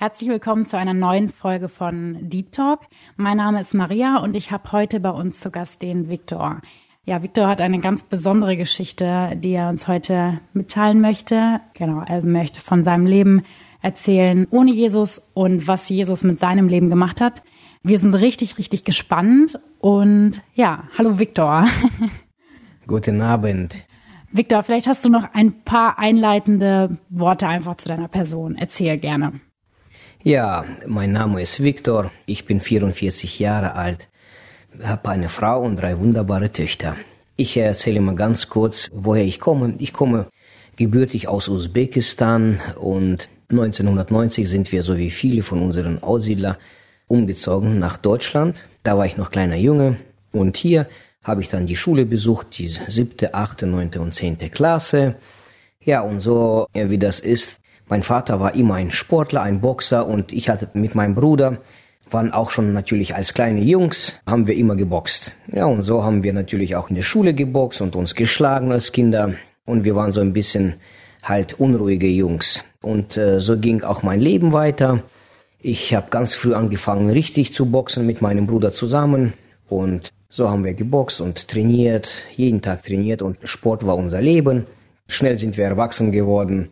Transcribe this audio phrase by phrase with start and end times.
[0.00, 2.80] herzlich willkommen zu einer neuen Folge von Deep Talk.
[3.18, 6.62] Mein Name ist Maria und ich habe heute bei uns zu Gast den Viktor.
[7.04, 11.60] Ja, Viktor hat eine ganz besondere Geschichte, die er uns heute mitteilen möchte.
[11.74, 13.42] Genau, er möchte von seinem Leben
[13.82, 17.42] erzählen ohne Jesus und was Jesus mit seinem Leben gemacht hat.
[17.82, 21.66] Wir sind richtig, richtig gespannt und ja, hallo Viktor.
[22.86, 23.84] Guten Abend.
[24.32, 28.56] Victor, vielleicht hast du noch ein paar einleitende Worte einfach zu deiner Person.
[28.56, 29.40] Erzähl gerne.
[30.22, 32.10] Ja, mein Name ist Victor.
[32.26, 34.08] Ich bin 44 Jahre alt,
[34.82, 36.96] habe eine Frau und drei wunderbare Töchter.
[37.36, 39.76] Ich erzähle mal ganz kurz, woher ich komme.
[39.78, 40.26] Ich komme
[40.76, 46.56] gebürtig aus Usbekistan und 1990 sind wir, so wie viele von unseren Aussiedlern,
[47.08, 48.60] umgezogen nach Deutschland.
[48.82, 49.96] Da war ich noch kleiner Junge
[50.32, 50.86] und hier
[51.24, 55.14] habe ich dann die Schule besucht, die siebte, achte, neunte und zehnte Klasse.
[55.82, 57.59] Ja, und so wie das ist,
[57.90, 61.58] mein Vater war immer ein Sportler, ein Boxer und ich hatte mit meinem Bruder,
[62.08, 65.34] waren auch schon natürlich als kleine Jungs, haben wir immer geboxt.
[65.52, 68.92] Ja, und so haben wir natürlich auch in der Schule geboxt und uns geschlagen als
[68.92, 69.34] Kinder
[69.66, 70.74] und wir waren so ein bisschen
[71.24, 72.64] halt unruhige Jungs.
[72.80, 75.02] Und äh, so ging auch mein Leben weiter.
[75.58, 79.34] Ich habe ganz früh angefangen, richtig zu boxen mit meinem Bruder zusammen
[79.68, 84.66] und so haben wir geboxt und trainiert, jeden Tag trainiert und Sport war unser Leben.
[85.08, 86.68] Schnell sind wir erwachsen geworden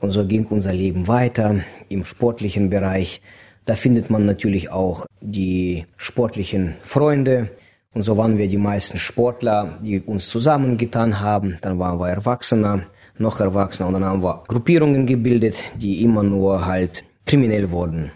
[0.00, 3.20] und so ging unser Leben weiter im sportlichen Bereich.
[3.64, 7.50] Da findet man natürlich auch die sportlichen Freunde
[7.94, 11.58] und so waren wir die meisten Sportler, die uns zusammengetan haben.
[11.62, 12.82] Dann waren wir Erwachsener,
[13.18, 18.12] noch Erwachsener und dann haben wir Gruppierungen gebildet, die immer nur halt kriminell wurden.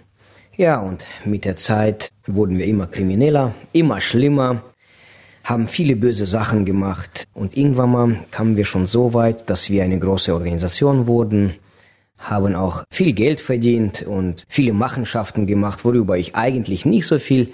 [0.57, 4.63] Ja, und mit der Zeit wurden wir immer krimineller, immer schlimmer
[5.43, 9.83] haben viele böse Sachen gemacht und irgendwann mal kamen wir schon so weit, dass wir
[9.83, 11.55] eine große Organisation wurden,
[12.21, 17.49] haben auch viel Geld verdient und viele Machenschaften gemacht, worüber ich eigentlich nicht so viel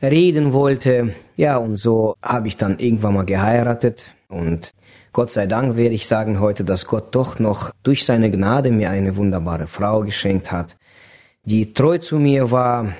[0.00, 1.14] reden wollte.
[1.36, 4.72] Ja, und so habe ich dann irgendwann mal geheiratet und
[5.12, 8.88] Gott sei Dank werde ich sagen heute, dass Gott doch noch durch seine Gnade mir
[8.88, 10.76] eine wunderbare Frau geschenkt hat,
[11.44, 12.92] die treu zu mir war,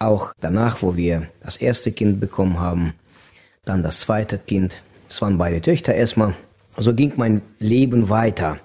[0.00, 2.94] auch danach, wo wir das erste Kind bekommen haben
[3.64, 4.74] dann das zweite Kind.
[5.08, 6.34] Es waren beide Töchter erstmal.
[6.76, 8.58] So ging mein Leben weiter.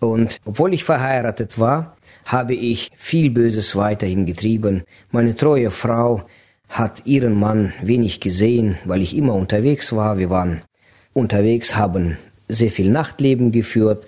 [0.00, 4.82] Und obwohl ich verheiratet war, habe ich viel Böses weiterhin getrieben.
[5.10, 6.22] Meine treue Frau
[6.68, 10.18] hat ihren Mann wenig gesehen, weil ich immer unterwegs war.
[10.18, 10.62] Wir waren
[11.12, 12.16] unterwegs, haben
[12.48, 14.06] sehr viel Nachtleben geführt,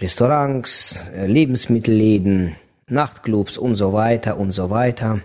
[0.00, 2.56] Restaurants, äh, Lebensmittelläden,
[2.88, 5.20] Nachtclubs und so weiter und so weiter.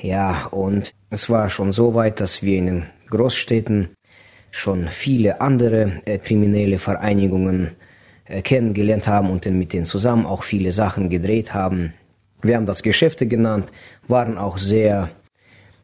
[0.00, 3.90] Ja, und es war schon so weit, dass wir in den Großstädten
[4.50, 7.72] schon viele andere äh, kriminelle Vereinigungen
[8.26, 11.92] kennengelernt haben und mit denen zusammen auch viele Sachen gedreht haben.
[12.42, 13.70] Wir haben das Geschäfte genannt,
[14.08, 15.10] waren auch sehr,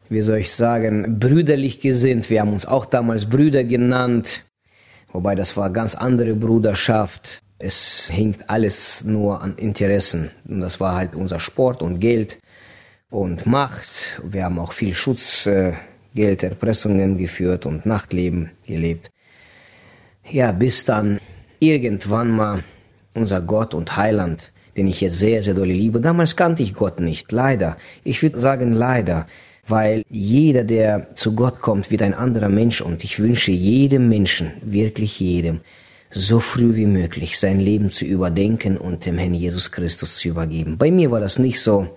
[0.09, 2.29] wie soll ich sagen, brüderlich gesinnt.
[2.29, 4.43] Wir haben uns auch damals Brüder genannt,
[5.11, 7.41] wobei das war ganz andere Bruderschaft.
[7.57, 10.31] Es hing alles nur an Interessen.
[10.47, 12.39] Und das war halt unser Sport und Geld
[13.11, 14.19] und Macht.
[14.23, 15.73] Wir haben auch viel Schutz äh,
[16.13, 19.11] geführt und Nachtleben gelebt.
[20.29, 21.19] Ja, bis dann
[21.61, 22.63] irgendwann mal
[23.13, 26.01] unser Gott und Heiland, den ich jetzt sehr, sehr doll liebe.
[26.01, 27.77] Damals kannte ich Gott nicht, leider.
[28.03, 29.27] Ich würde sagen leider,
[29.67, 34.51] weil jeder, der zu Gott kommt, wird ein anderer Mensch und ich wünsche jedem Menschen,
[34.63, 35.61] wirklich jedem,
[36.09, 40.77] so früh wie möglich sein Leben zu überdenken und dem Herrn Jesus Christus zu übergeben.
[40.77, 41.95] Bei mir war das nicht so,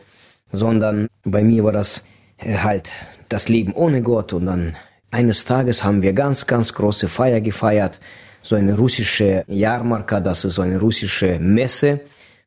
[0.53, 2.05] sondern bei mir war das
[2.39, 2.91] äh, halt
[3.29, 4.33] das Leben ohne Gott.
[4.33, 4.77] Und dann
[5.11, 7.99] eines Tages haben wir ganz, ganz große Feier gefeiert.
[8.47, 12.01] So eine russische Jahrmarka, das ist so eine russische Messe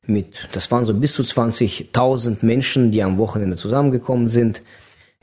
[0.05, 4.61] mit, das waren so bis zu 20.000 Menschen, die am Wochenende zusammengekommen sind.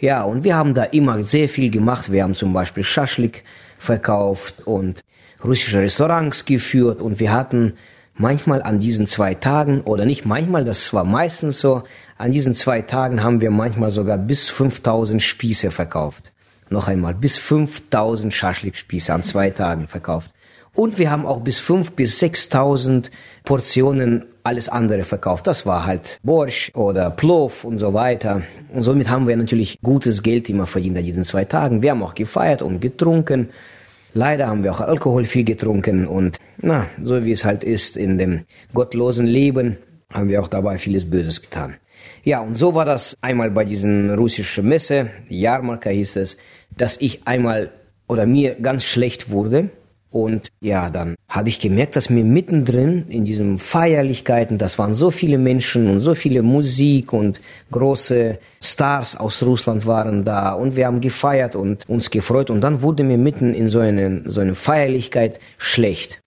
[0.00, 2.10] Ja, und wir haben da immer sehr viel gemacht.
[2.10, 3.44] Wir haben zum Beispiel Schaschlik
[3.78, 5.04] verkauft und
[5.44, 7.74] russische Restaurants geführt und wir hatten
[8.16, 11.84] manchmal an diesen zwei Tagen oder nicht manchmal, das war meistens so,
[12.18, 16.32] an diesen zwei Tagen haben wir manchmal sogar bis 5000 Spieße verkauft.
[16.68, 20.33] Noch einmal, bis 5000 Schaschlik-Spieße an zwei Tagen verkauft.
[20.74, 23.10] Und wir haben auch bis fünf bis sechstausend
[23.44, 25.46] Portionen alles andere verkauft.
[25.46, 28.42] Das war halt Borsch oder Plov und so weiter.
[28.72, 31.80] Und somit haben wir natürlich gutes Geld immer verdient an diesen zwei Tagen.
[31.82, 33.50] Wir haben auch gefeiert und getrunken.
[34.14, 38.16] Leider haben wir auch Alkohol viel getrunken und na, so wie es halt ist in
[38.16, 39.76] dem gottlosen Leben,
[40.12, 41.74] haben wir auch dabei vieles Böses getan.
[42.22, 46.36] Ja, und so war das einmal bei diesen russischen Messe, Jarmarka hieß es,
[46.76, 47.70] dass ich einmal
[48.06, 49.70] oder mir ganz schlecht wurde
[50.14, 55.10] und ja, dann habe ich gemerkt, dass mir mittendrin in diesen Feierlichkeiten, das waren so
[55.10, 57.40] viele Menschen und so viele Musik und
[57.72, 62.80] große Stars aus Russland waren da und wir haben gefeiert und uns gefreut und dann
[62.80, 66.20] wurde mir mitten in so eine, so eine Feierlichkeit schlecht.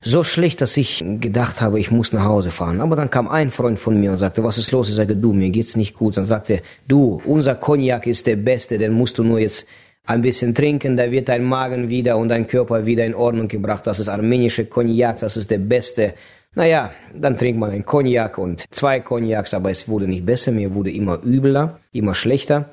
[0.00, 2.80] So schlecht, dass ich gedacht habe, ich muss nach Hause fahren.
[2.80, 4.88] Aber dann kam ein Freund von mir und sagte, was ist los?
[4.88, 6.16] Ich sage, du, mir geht's nicht gut.
[6.16, 9.66] Dann sagte er, du, unser Cognac ist der beste, den musst du nur jetzt
[10.08, 13.86] ein bisschen trinken, da wird dein Magen wieder und dein Körper wieder in Ordnung gebracht.
[13.86, 16.14] Das ist armenische Cognac, das ist der beste.
[16.54, 20.74] Naja, dann trinkt man ein Cognac und zwei Cognacs, aber es wurde nicht besser, mir
[20.74, 22.70] wurde immer übler, immer schlechter.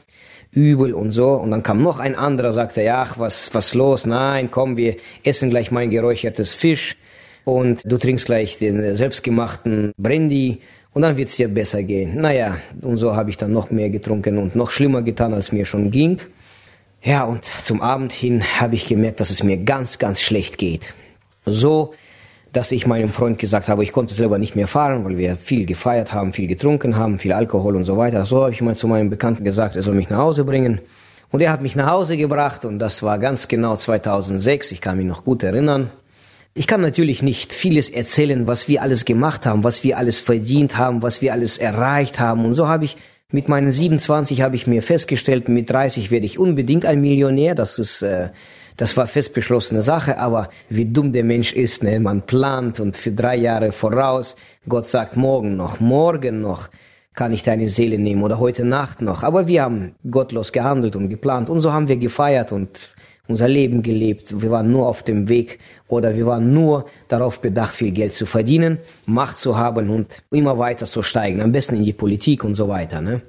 [0.51, 1.33] Übel und so.
[1.33, 4.05] Und dann kam noch ein anderer, sagte, ja, ach, was, was los?
[4.05, 6.95] Nein, komm, wir essen gleich mein geräuchertes Fisch
[7.43, 10.61] und du trinkst gleich den selbstgemachten Brandy
[10.93, 12.21] und dann wird's dir besser gehen.
[12.21, 15.65] Naja, und so habe ich dann noch mehr getrunken und noch schlimmer getan, als mir
[15.65, 16.21] schon ging.
[17.06, 20.96] Ja, und zum Abend hin habe ich gemerkt, dass es mir ganz, ganz schlecht geht.
[21.46, 21.94] So,
[22.52, 25.68] dass ich meinem Freund gesagt habe, ich konnte selber nicht mehr fahren, weil wir viel
[25.68, 28.25] gefeiert haben, viel getrunken haben, viel Alkohol und so weiter.
[28.25, 30.81] So habe ich mal zu meinem Bekannten gesagt, er soll mich nach Hause bringen.
[31.30, 34.72] Und er hat mich nach Hause gebracht und das war ganz genau 2006.
[34.72, 35.92] Ich kann mich noch gut erinnern.
[36.56, 40.75] Ich kann natürlich nicht vieles erzählen, was wir alles gemacht haben, was wir alles verdient
[40.78, 42.46] haben, was wir alles erreicht haben.
[42.46, 42.98] Und so habe ich
[43.31, 47.56] mit meinen 27 habe ich mir festgestellt, mit 30 werde ich unbedingt ein Millionär.
[47.56, 48.30] Das ist, äh,
[48.77, 50.19] das war fest beschlossene Sache.
[50.19, 52.00] Aber wie dumm der Mensch ist, ne?
[52.00, 54.36] Man plant und für drei Jahre voraus.
[54.68, 56.69] Gott sagt morgen noch, morgen noch
[57.16, 59.24] kann ich deine Seele nehmen oder heute Nacht noch.
[59.24, 62.94] Aber wir haben gottlos gehandelt und geplant und so haben wir gefeiert und
[63.27, 64.42] unser Leben gelebt.
[64.42, 68.25] Wir waren nur auf dem Weg oder wir waren nur darauf bedacht, viel Geld zu
[68.25, 72.56] verdienen, Macht zu haben und immer weiter zu steigen, am besten in die Politik und
[72.56, 73.01] so weiter.
[73.01, 73.22] Ne?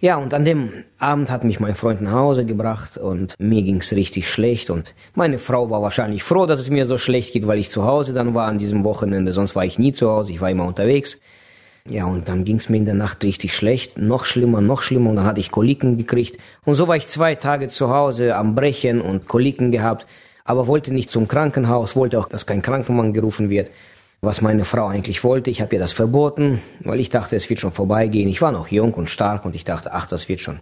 [0.00, 3.92] Ja, und an dem Abend hat mich mein Freund nach Hause gebracht und mir ging's
[3.92, 7.58] richtig schlecht und meine Frau war wahrscheinlich froh, dass es mir so schlecht geht, weil
[7.58, 10.40] ich zu Hause dann war an diesem Wochenende, sonst war ich nie zu Hause, ich
[10.40, 11.18] war immer unterwegs.
[11.86, 15.16] Ja, und dann ging's mir in der Nacht richtig schlecht, noch schlimmer, noch schlimmer, und
[15.16, 16.38] dann hatte ich Koliken gekriegt.
[16.64, 20.06] Und so war ich zwei Tage zu Hause am Brechen und Koliken gehabt,
[20.46, 23.70] aber wollte nicht zum Krankenhaus, wollte auch, dass kein Krankenmann gerufen wird,
[24.22, 25.50] was meine Frau eigentlich wollte.
[25.50, 28.30] Ich habe ihr das verboten, weil ich dachte, es wird schon vorbeigehen.
[28.30, 30.60] Ich war noch jung und stark und ich dachte, ach, das wird schon.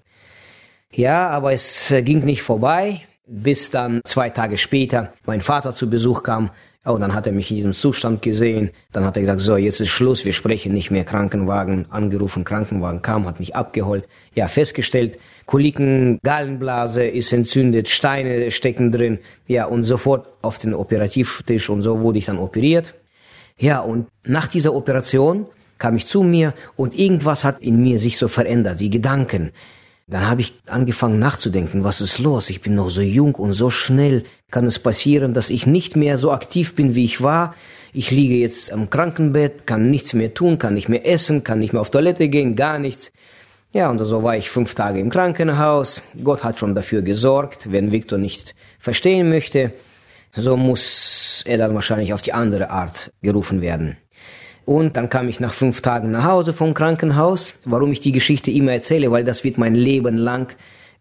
[0.90, 6.24] Ja, aber es ging nicht vorbei, bis dann zwei Tage später mein Vater zu Besuch
[6.24, 6.50] kam
[6.84, 8.70] Oh, dann hat er mich in diesem Zustand gesehen.
[8.90, 11.86] Dann hat er gesagt, so, jetzt ist Schluss, wir sprechen nicht mehr Krankenwagen.
[11.90, 14.08] Angerufen, Krankenwagen kam, hat mich abgeholt.
[14.34, 19.20] Ja, festgestellt, Koliken, Gallenblase ist entzündet, Steine stecken drin.
[19.46, 22.94] Ja, und sofort auf den Operativtisch und so wurde ich dann operiert.
[23.58, 25.46] Ja, und nach dieser Operation
[25.78, 29.52] kam ich zu mir und irgendwas hat in mir sich so verändert, die Gedanken.
[30.06, 32.50] Dann habe ich angefangen nachzudenken, was ist los?
[32.50, 36.18] Ich bin noch so jung und so schnell kann es passieren, dass ich nicht mehr
[36.18, 37.54] so aktiv bin, wie ich war.
[37.92, 41.72] Ich liege jetzt am Krankenbett, kann nichts mehr tun, kann nicht mehr essen, kann nicht
[41.72, 43.12] mehr auf Toilette gehen, gar nichts.
[43.72, 46.02] Ja, und so war ich fünf Tage im Krankenhaus.
[46.22, 49.72] Gott hat schon dafür gesorgt, wenn Viktor nicht verstehen möchte,
[50.34, 53.96] so muss er dann wahrscheinlich auf die andere Art gerufen werden.
[54.64, 57.54] Und dann kam ich nach fünf Tagen nach Hause vom Krankenhaus.
[57.64, 60.54] Warum ich die Geschichte immer erzähle, weil das wird mein Leben lang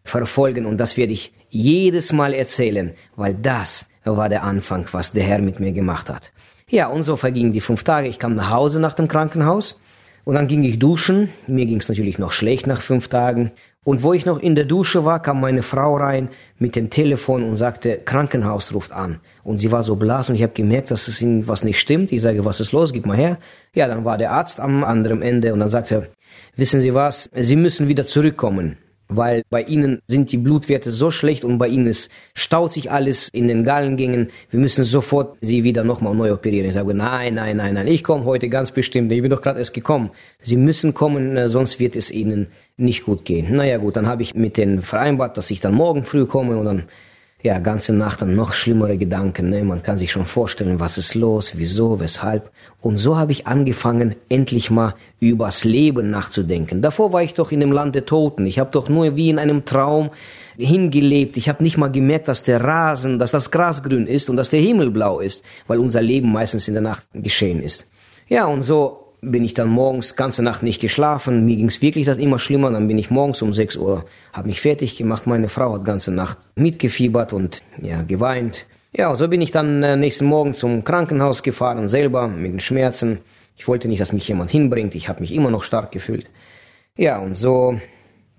[0.04, 5.24] verfolgen und das werde ich jedes Mal erzählen, weil das war der Anfang, was der
[5.24, 6.32] Herr mit mir gemacht hat.
[6.70, 8.08] Ja, und so vergingen die fünf Tage.
[8.08, 9.80] Ich kam nach Hause nach dem Krankenhaus
[10.24, 11.30] und dann ging ich duschen.
[11.48, 13.52] Mir ging es natürlich noch schlecht nach fünf Tagen.
[13.84, 17.44] Und wo ich noch in der Dusche war, kam meine Frau rein mit dem Telefon
[17.44, 19.20] und sagte, Krankenhaus ruft an.
[19.44, 22.12] Und sie war so blass und ich habe gemerkt, dass es ihnen was nicht stimmt.
[22.12, 22.94] Ich sage, was ist los?
[22.94, 23.40] Gib mal her.
[23.74, 26.10] Ja, dann war der Arzt am anderen Ende und dann sagte
[26.56, 28.78] wissen Sie was, Sie müssen wieder zurückkommen
[29.12, 33.30] weil bei ihnen sind die Blutwerte so schlecht und bei ihnen ist, staut sich alles
[33.30, 34.30] in den Gallengängen.
[34.50, 36.68] Wir müssen sofort sie wieder nochmal neu operieren.
[36.68, 39.12] Ich sage, nein, nein, nein, nein, ich komme heute ganz bestimmt.
[39.12, 40.12] Ich bin doch gerade erst gekommen.
[40.42, 43.56] Sie müssen kommen, äh, sonst wird es ihnen nicht gut gehen.
[43.56, 46.66] Naja gut, dann habe ich mit denen vereinbart, dass ich dann morgen früh komme und
[46.66, 46.84] dann
[47.44, 49.50] ja, ganze Nacht dann noch schlimmere Gedanken.
[49.50, 49.64] Ne?
[49.64, 52.52] Man kann sich schon vorstellen, was ist los, wieso, weshalb.
[52.82, 56.82] Und so habe ich angefangen, endlich mal übers Leben nachzudenken.
[56.82, 58.46] Davor war ich doch in dem Land der Toten.
[58.46, 60.12] Ich habe doch nur wie in einem Traum
[60.58, 61.36] hingelebt.
[61.38, 64.52] Ich habe nicht mal gemerkt, dass der Rasen, dass das Gras grün ist und dass
[64.52, 67.90] der Himmel blau ist, weil unser Leben meistens in der Nacht geschehen ist.
[68.28, 71.46] Ja, und so bin ich dann morgens ganze Nacht nicht geschlafen.
[71.46, 72.72] Mir ging es wirklich das immer schlimmer.
[72.72, 75.28] Dann bin ich morgens um 6 Uhr, habe mich fertig gemacht.
[75.28, 78.66] Meine Frau hat ganze Nacht mitgefiebert und ja geweint.
[78.96, 83.20] Ja, so bin ich dann äh, nächsten Morgen zum Krankenhaus gefahren, selber mit den Schmerzen.
[83.56, 84.96] Ich wollte nicht, dass mich jemand hinbringt.
[84.96, 86.28] Ich habe mich immer noch stark gefühlt.
[86.98, 87.80] Ja, und so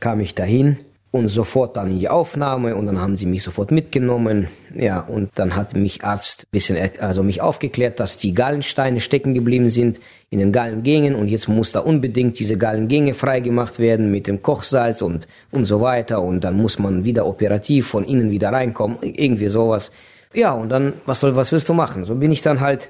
[0.01, 0.79] kam ich dahin
[1.13, 4.49] und sofort dann in die Aufnahme und dann haben sie mich sofort mitgenommen.
[4.75, 9.69] Ja, und dann hat mich Arzt bisschen, also mich aufgeklärt, dass die Gallensteine stecken geblieben
[9.69, 10.01] sind
[10.31, 15.03] in den Gallengängen und jetzt muss da unbedingt diese Gallengänge freigemacht werden mit dem Kochsalz
[15.03, 19.49] und, und so weiter und dann muss man wieder operativ von innen wieder reinkommen, irgendwie
[19.49, 19.93] sowas.
[20.33, 22.07] Ja, und dann, was soll, was willst du machen?
[22.07, 22.89] So bin ich dann halt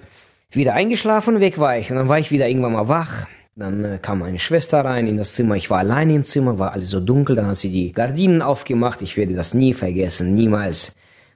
[0.53, 3.99] wieder eingeschlafen, weg war ich und dann war ich wieder irgendwann mal wach dann äh,
[4.01, 5.57] kam meine Schwester rein in das Zimmer.
[5.57, 7.37] Ich war alleine im Zimmer, war alles so dunkel.
[7.37, 9.03] Dann hat sie die Gardinen aufgemacht.
[9.03, 10.93] Ich werde das nie vergessen, niemals,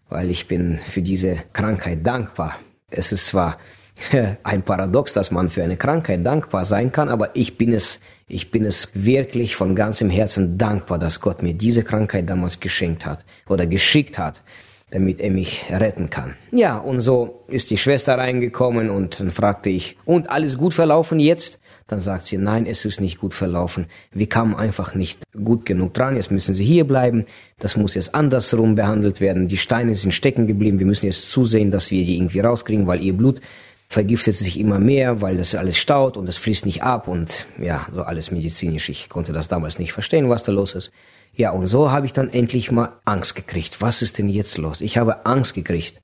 [0.08, 2.56] weil ich bin für diese Krankheit dankbar.
[2.90, 3.58] Es ist zwar
[4.42, 8.50] ein Paradox, dass man für eine Krankheit dankbar sein kann, aber ich bin es, ich
[8.50, 13.25] bin es wirklich von ganzem Herzen dankbar, dass Gott mir diese Krankheit damals geschenkt hat
[13.49, 14.42] oder geschickt hat,
[14.90, 16.35] damit er mich retten kann.
[16.50, 21.18] Ja, und so ist die Schwester reingekommen und dann fragte ich, und alles gut verlaufen
[21.18, 21.58] jetzt?
[21.88, 23.87] Dann sagt sie, nein, es ist nicht gut verlaufen.
[24.12, 26.16] Wir kamen einfach nicht gut genug dran.
[26.16, 27.26] Jetzt müssen Sie hier bleiben.
[27.61, 29.47] Das muss jetzt andersrum behandelt werden.
[29.47, 30.81] Die Steine sind stecken geblieben.
[30.81, 33.40] Wir müssen jetzt zusehen, dass wir die irgendwie rauskriegen, weil Ihr Blut
[33.88, 37.87] vergiftet sich immer mehr, weil das alles staut und es fließt nicht ab und ja,
[37.93, 38.88] so alles medizinisch.
[38.88, 40.90] Ich konnte das damals nicht verstehen, was da los ist.
[41.37, 43.81] Ja, und so habe ich dann endlich mal Angst gekriegt.
[43.81, 44.81] Was ist denn jetzt los?
[44.81, 46.00] Ich habe Angst gekriegt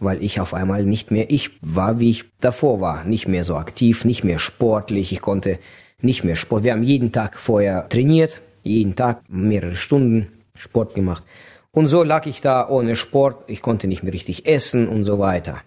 [0.00, 3.04] weil ich auf einmal nicht mehr ich war, wie ich davor war.
[3.04, 5.12] Nicht mehr so aktiv, nicht mehr sportlich.
[5.12, 5.58] Ich konnte
[6.00, 6.64] nicht mehr Sport.
[6.64, 11.24] Wir haben jeden Tag vorher trainiert, jeden Tag mehrere Stunden Sport gemacht.
[11.70, 13.44] Und so lag ich da ohne Sport.
[13.48, 15.62] Ich konnte nicht mehr richtig essen und so weiter.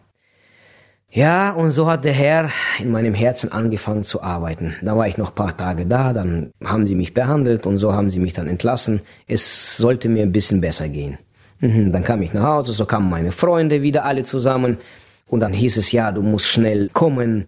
[1.12, 4.76] Ja, und so hat der Herr in meinem Herzen angefangen zu arbeiten.
[4.84, 8.12] Da war ich noch paar Tage da, dann haben sie mich behandelt und so haben
[8.12, 9.02] sie mich dann entlassen.
[9.28, 11.18] Es sollte mir ein bisschen besser gehen.
[11.62, 14.78] Mhm, dann kam ich nach Hause, so kamen meine Freunde wieder alle zusammen
[15.28, 17.48] und dann hieß es, ja, du musst schnell kommen.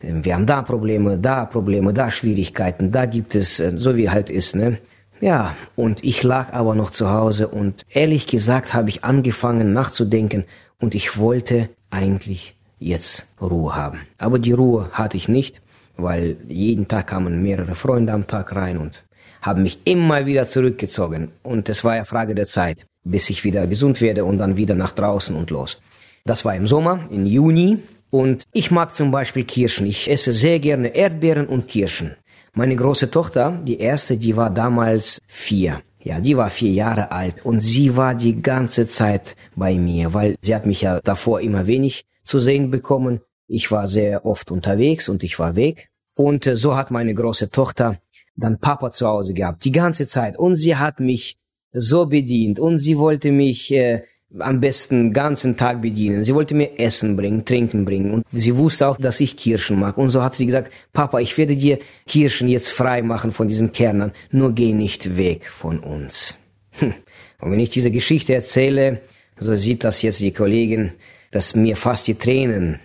[0.00, 4.30] Wir haben da Probleme, da Probleme, da Schwierigkeiten, da gibt es, äh, so wie halt
[4.30, 4.78] ist, ne?
[5.20, 10.44] Ja, und ich lag aber noch zu Hause und ehrlich gesagt habe ich angefangen nachzudenken
[10.80, 14.00] und ich wollte eigentlich jetzt Ruhe haben.
[14.18, 15.62] Aber die Ruhe hatte ich nicht,
[15.96, 19.04] weil jeden Tag kamen mehrere Freunde am Tag rein und
[19.40, 21.30] haben mich immer wieder zurückgezogen.
[21.44, 24.74] Und es war ja Frage der Zeit bis ich wieder gesund werde und dann wieder
[24.74, 25.80] nach draußen und los.
[26.24, 27.78] Das war im Sommer, im Juni.
[28.10, 29.86] Und ich mag zum Beispiel Kirschen.
[29.86, 32.14] Ich esse sehr gerne Erdbeeren und Kirschen.
[32.54, 35.80] Meine große Tochter, die erste, die war damals vier.
[36.04, 40.36] Ja, die war vier Jahre alt und sie war die ganze Zeit bei mir, weil
[40.42, 43.20] sie hat mich ja davor immer wenig zu sehen bekommen.
[43.46, 45.90] Ich war sehr oft unterwegs und ich war weg.
[46.14, 47.98] Und äh, so hat meine große Tochter
[48.36, 50.38] dann Papa zu Hause gehabt, die ganze Zeit.
[50.38, 51.36] Und sie hat mich
[51.72, 54.02] so bedient und sie wollte mich äh,
[54.38, 56.24] am besten ganzen Tag bedienen.
[56.24, 59.98] Sie wollte mir Essen bringen, Trinken bringen und sie wusste auch, dass ich Kirschen mag.
[59.98, 63.72] Und so hat sie gesagt, Papa, ich werde dir Kirschen jetzt frei machen von diesen
[63.72, 66.34] Kernern, nur geh nicht weg von uns.
[66.78, 66.94] Hm.
[67.40, 69.00] Und wenn ich diese Geschichte erzähle,
[69.38, 70.92] so sieht das jetzt die Kollegin,
[71.30, 72.78] dass mir fast die Tränen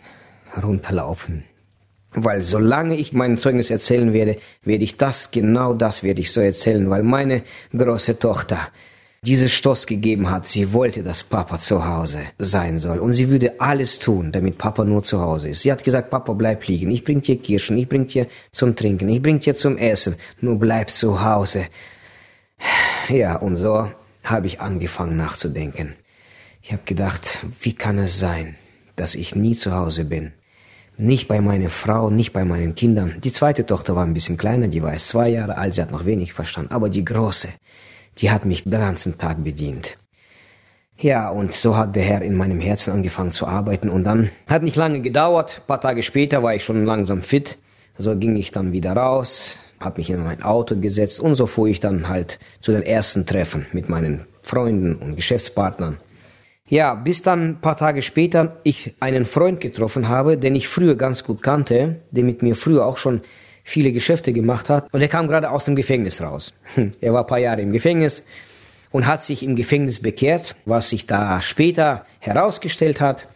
[0.62, 1.44] runterlaufen.
[2.12, 6.42] Weil solange ich mein Zeugnis erzählen werde, werde ich das, genau das werde ich so
[6.42, 7.44] erzählen, weil meine
[7.76, 8.70] große Tochter
[9.22, 10.48] dieses Stoß gegeben hat.
[10.48, 13.00] Sie wollte, dass Papa zu Hause sein soll.
[13.00, 15.62] Und sie würde alles tun, damit Papa nur zu Hause ist.
[15.62, 16.92] Sie hat gesagt, Papa, bleib liegen.
[16.92, 20.16] Ich bring dir Kirschen, ich bring dir zum Trinken, ich bring dir zum Essen.
[20.40, 21.66] Nur bleib zu Hause.
[23.10, 23.92] Ja, und so
[24.24, 25.96] habe ich angefangen nachzudenken.
[26.62, 28.56] Ich habe gedacht, wie kann es sein,
[28.96, 30.34] dass ich nie zu Hause bin?
[31.00, 33.18] Nicht bei meiner Frau, nicht bei meinen Kindern.
[33.24, 35.92] Die zweite Tochter war ein bisschen kleiner, die war erst zwei Jahre alt, sie hat
[35.92, 36.74] noch wenig verstanden.
[36.74, 37.50] Aber die große,
[38.18, 40.00] die hat mich den ganzen Tag bedient.
[40.98, 44.64] Ja, und so hat der Herr in meinem Herzen angefangen zu arbeiten und dann hat
[44.64, 45.62] nicht lange gedauert.
[45.62, 47.60] Ein paar Tage später war ich schon langsam fit.
[48.00, 51.68] So ging ich dann wieder raus, habe mich in mein Auto gesetzt und so fuhr
[51.68, 55.98] ich dann halt zu den ersten Treffen mit meinen Freunden und Geschäftspartnern.
[56.70, 60.96] Ja, bis dann ein paar Tage später ich einen Freund getroffen habe, den ich früher
[60.96, 63.22] ganz gut kannte, der mit mir früher auch schon
[63.64, 64.94] viele Geschäfte gemacht hat.
[64.94, 66.54] Und er kam gerade aus dem Gefängnis raus.
[67.02, 68.24] er war ein paar Jahre im Gefängnis.
[68.92, 73.28] und hat sich im Gefängnis bekehrt, was sich da später herausgestellt hat.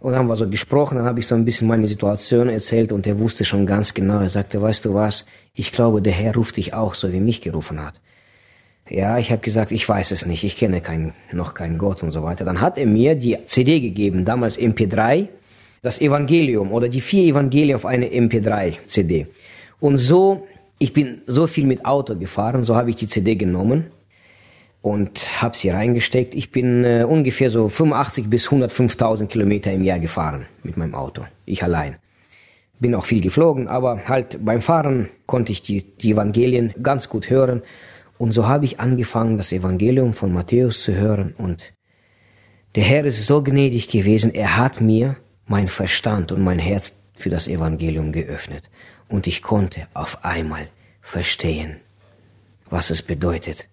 [0.00, 2.92] Und dann haben wir so gesprochen, dann habe ich so ein bisschen meine Situation erzählt
[2.92, 4.20] und er wusste schon ganz genau.
[4.20, 7.40] Er sagte, weißt du was, ich glaube, der Herr ruft dich auch, so wie mich
[7.40, 7.94] gerufen hat.
[8.90, 12.10] Ja, ich habe gesagt, ich weiß es nicht, ich kenne kein, noch keinen Gott und
[12.10, 12.44] so weiter.
[12.44, 15.28] Dann hat er mir die CD gegeben, damals MP3,
[15.82, 19.26] das Evangelium oder die vier Evangelien auf eine MP3-CD.
[19.80, 20.46] Und so,
[20.78, 23.86] ich bin so viel mit Auto gefahren, so habe ich die CD genommen
[24.80, 26.34] und habe sie reingesteckt.
[26.34, 31.24] Ich bin äh, ungefähr so 85 bis 105.000 Kilometer im Jahr gefahren mit meinem Auto,
[31.44, 31.96] ich allein.
[32.80, 37.28] Bin auch viel geflogen, aber halt beim Fahren konnte ich die, die Evangelien ganz gut
[37.28, 37.62] hören.
[38.18, 41.34] Und so habe ich angefangen, das Evangelium von Matthäus zu hören.
[41.38, 41.72] Und
[42.74, 47.30] der Herr ist so gnädig gewesen, er hat mir mein Verstand und mein Herz für
[47.30, 48.64] das Evangelium geöffnet.
[49.08, 50.68] Und ich konnte auf einmal
[51.00, 51.76] verstehen,
[52.68, 53.66] was es bedeutet,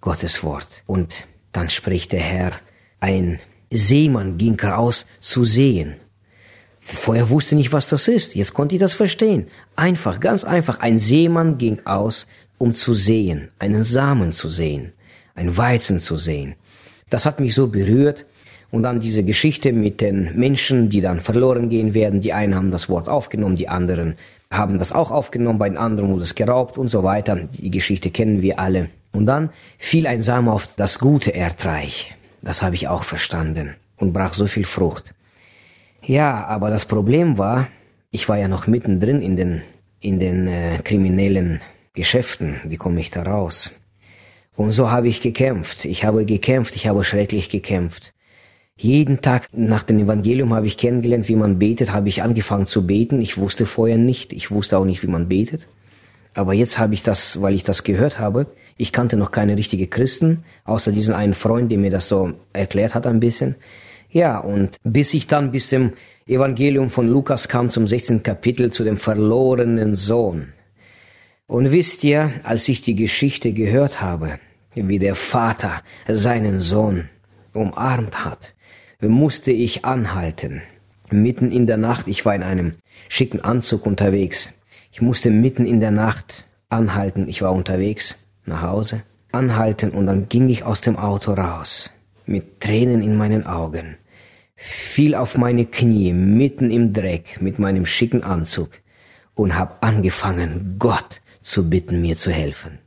[0.00, 0.68] Gottes Wort.
[0.86, 1.14] Und
[1.52, 2.52] dann spricht der Herr,
[3.00, 3.38] ein
[3.70, 5.96] Seemann ging raus zu sehen.
[6.78, 8.34] Vorher wusste nicht, was das ist.
[8.34, 9.46] Jetzt konnte ich das verstehen.
[9.76, 10.80] Einfach, ganz einfach.
[10.80, 12.26] Ein Seemann ging aus,
[12.62, 14.92] um zu sehen, einen Samen zu sehen,
[15.34, 16.54] ein Weizen zu sehen.
[17.10, 18.24] Das hat mich so berührt.
[18.70, 22.22] Und dann diese Geschichte mit den Menschen, die dann verloren gehen werden.
[22.22, 24.14] Die einen haben das Wort aufgenommen, die anderen
[24.50, 27.36] haben das auch aufgenommen, bei den anderen wurde es geraubt und so weiter.
[27.36, 28.88] Die Geschichte kennen wir alle.
[29.12, 32.14] Und dann fiel ein Samen auf das gute Erdreich.
[32.42, 35.12] Das habe ich auch verstanden und brach so viel Frucht.
[36.04, 37.68] Ja, aber das Problem war,
[38.10, 39.62] ich war ja noch mittendrin in den,
[40.00, 41.60] in den äh, kriminellen
[41.94, 42.60] Geschäften.
[42.64, 43.70] Wie komme ich da raus?
[44.56, 45.84] Und so habe ich gekämpft.
[45.84, 48.14] Ich habe gekämpft, ich habe schrecklich gekämpft.
[48.76, 52.86] Jeden Tag nach dem Evangelium habe ich kennengelernt, wie man betet, habe ich angefangen zu
[52.86, 53.20] beten.
[53.20, 55.68] Ich wusste vorher nicht, ich wusste auch nicht, wie man betet.
[56.34, 58.46] Aber jetzt habe ich das, weil ich das gehört habe,
[58.78, 62.94] ich kannte noch keine richtige Christen, außer diesen einen Freund, der mir das so erklärt
[62.94, 63.56] hat ein bisschen.
[64.10, 65.92] Ja, und bis ich dann bis dem
[66.26, 68.22] Evangelium von Lukas kam zum 16.
[68.22, 70.54] Kapitel zu dem verlorenen Sohn.
[71.52, 74.38] Und wisst ihr, als ich die Geschichte gehört habe,
[74.74, 77.10] wie der Vater seinen Sohn
[77.52, 78.54] umarmt hat,
[79.02, 80.62] musste ich anhalten.
[81.10, 82.76] Mitten in der Nacht, ich war in einem
[83.10, 84.50] schicken Anzug unterwegs.
[84.92, 88.16] Ich musste mitten in der Nacht anhalten, ich war unterwegs
[88.46, 91.90] nach Hause, anhalten und dann ging ich aus dem Auto raus,
[92.24, 93.98] mit Tränen in meinen Augen,
[94.56, 98.70] fiel auf meine Knie mitten im Dreck mit meinem schicken Anzug
[99.34, 102.78] und hab angefangen, Gott zu bitten, mir zu helfen.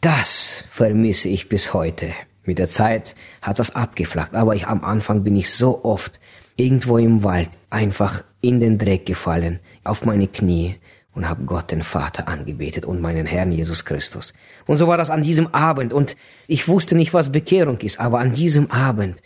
[0.00, 2.12] Das vermisse ich bis heute.
[2.44, 6.20] Mit der Zeit hat das abgeflacht, aber ich am Anfang bin ich so oft
[6.56, 10.76] irgendwo im Wald einfach in den Dreck gefallen, auf meine Knie
[11.14, 14.34] und habe Gott den Vater angebetet und meinen Herrn Jesus Christus.
[14.66, 18.18] Und so war das an diesem Abend und ich wusste nicht, was Bekehrung ist, aber
[18.18, 19.16] an diesem Abend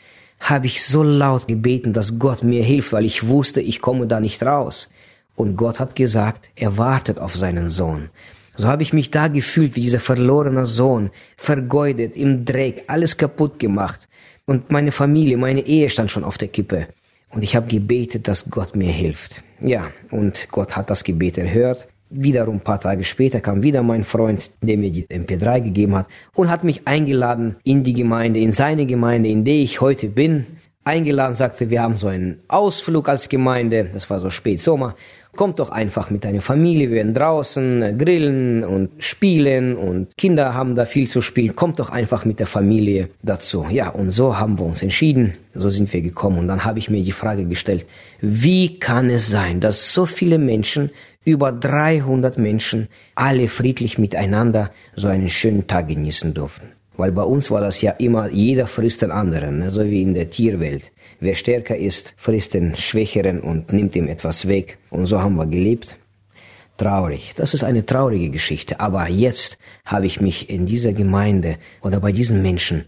[0.41, 4.21] habe ich so laut gebeten, dass Gott mir hilft, weil ich wusste, ich komme da
[4.21, 4.91] nicht raus.
[5.35, 8.11] Und Gott hat gesagt, er wartet auf seinen Sohn.
[8.59, 13.61] So habe ich mich da gefühlt wie dieser verlorene Sohn, vergeudet, im Dreck, alles kaputt
[13.61, 14.09] gemacht.
[14.47, 16.89] Und meine Familie, meine Ehe stand schon auf der Kippe.
[17.31, 19.45] Und ich habe gebetet, dass Gott mir hilft.
[19.61, 21.87] Ja, und Gott hat das Gebet erhört.
[22.11, 26.09] Wiederum ein paar Tage später kam wieder mein Freund, der mir die MP3 gegeben hat
[26.35, 30.47] und hat mich eingeladen in die Gemeinde, in seine Gemeinde, in der ich heute bin.
[30.83, 34.97] Eingeladen, sagte, wir haben so einen Ausflug als Gemeinde, das war so spät Sommer,
[35.39, 40.53] Kommt doch einfach mit deiner Familie, wir werden draußen äh, grillen und spielen und Kinder
[40.53, 41.55] haben da viel zu spielen.
[41.55, 43.65] Kommt doch einfach mit der Familie dazu.
[43.71, 46.41] Ja, und so haben wir uns entschieden, so sind wir gekommen.
[46.41, 47.87] Und dann habe ich mir die Frage gestellt,
[48.21, 50.91] wie kann es sein, dass so viele Menschen,
[51.25, 56.67] über 300 Menschen, alle friedlich miteinander so einen schönen Tag genießen durften?
[56.97, 59.71] Weil bei uns war das ja immer, jeder frisst den anderen, ne?
[59.71, 60.91] so wie in der Tierwelt.
[61.21, 64.79] Wer stärker ist, frisst den Schwächeren und nimmt ihm etwas weg.
[64.91, 65.97] Und so haben wir gelebt.
[66.77, 67.33] Traurig.
[67.35, 68.79] Das ist eine traurige Geschichte.
[68.79, 72.85] Aber jetzt habe ich mich in dieser Gemeinde oder bei diesen Menschen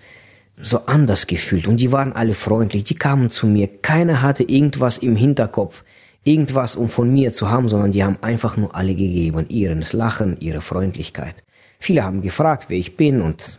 [0.57, 1.67] so anders gefühlt.
[1.67, 2.85] Und die waren alle freundlich.
[2.85, 3.67] Die kamen zu mir.
[3.67, 5.83] Keiner hatte irgendwas im Hinterkopf.
[6.23, 9.47] Irgendwas, um von mir zu haben, sondern die haben einfach nur alle gegeben.
[9.49, 11.43] Ihren Lachen, ihre Freundlichkeit.
[11.81, 13.59] Viele haben gefragt, wer ich bin und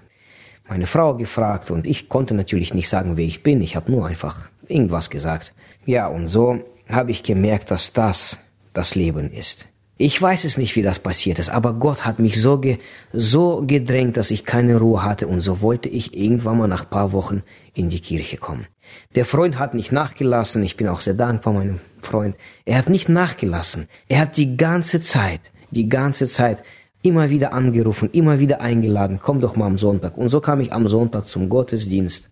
[0.69, 3.61] meine Frau gefragt und ich konnte natürlich nicht sagen, wer ich bin.
[3.61, 5.53] Ich habe nur einfach irgendwas gesagt.
[5.85, 8.39] Ja, und so habe ich gemerkt, dass das
[8.73, 9.67] das Leben ist.
[9.97, 12.79] Ich weiß es nicht, wie das passiert ist, aber Gott hat mich so, ge
[13.13, 17.11] so gedrängt, dass ich keine Ruhe hatte und so wollte ich irgendwann mal nach paar
[17.11, 17.43] Wochen
[17.75, 18.65] in die Kirche kommen.
[19.13, 22.35] Der Freund hat nicht nachgelassen, ich bin auch sehr dankbar meinem Freund.
[22.65, 23.87] Er hat nicht nachgelassen.
[24.07, 26.63] Er hat die ganze Zeit, die ganze Zeit
[27.03, 30.17] immer wieder angerufen, immer wieder eingeladen, komm doch mal am Sonntag.
[30.17, 32.29] Und so kam ich am Sonntag zum Gottesdienst,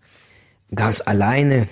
[0.74, 1.68] ganz alleine.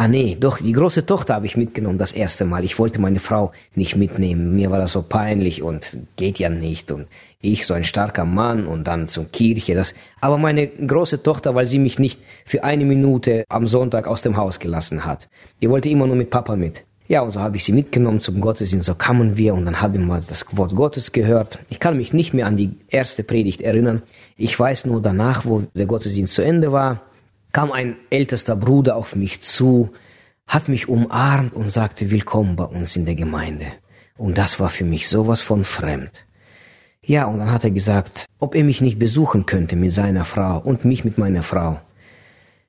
[0.00, 2.64] Ah nee, doch, die große Tochter habe ich mitgenommen das erste Mal.
[2.64, 4.56] Ich wollte meine Frau nicht mitnehmen.
[4.56, 6.90] Mir war das so peinlich und geht ja nicht.
[6.90, 7.06] Und
[7.42, 9.74] ich, so ein starker Mann und dann zur Kirche.
[9.74, 14.22] Das, aber meine große Tochter, weil sie mich nicht für eine Minute am Sonntag aus
[14.22, 15.28] dem Haus gelassen hat.
[15.60, 16.82] Die wollte immer nur mit Papa mit.
[17.06, 19.92] Ja, und so habe ich sie mitgenommen zum Gottesdienst, so kamen wir und dann haben
[19.92, 21.58] wir mal das Wort Gottes gehört.
[21.68, 24.00] Ich kann mich nicht mehr an die erste Predigt erinnern.
[24.38, 27.02] Ich weiß nur danach, wo der Gottesdienst zu Ende war,
[27.52, 29.90] kam ein ältester Bruder auf mich zu,
[30.46, 33.66] hat mich umarmt und sagte, willkommen bei uns in der Gemeinde.
[34.16, 36.26] Und das war für mich sowas von fremd.
[37.04, 40.58] Ja, und dann hat er gesagt, ob er mich nicht besuchen könnte mit seiner Frau
[40.58, 41.80] und mich mit meiner Frau.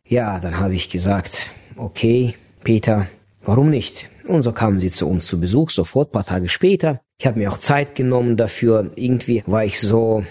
[0.08, 3.08] Ja, dann habe ich gesagt, okay, Peter,
[3.44, 4.10] warum nicht?
[4.28, 7.02] Und so kamen sie zu uns zu Besuch, sofort, paar Tage später.
[7.20, 8.91] Ich habe mir auch Zeit genommen dafür.
[8.96, 10.24] Irgendwie war ich so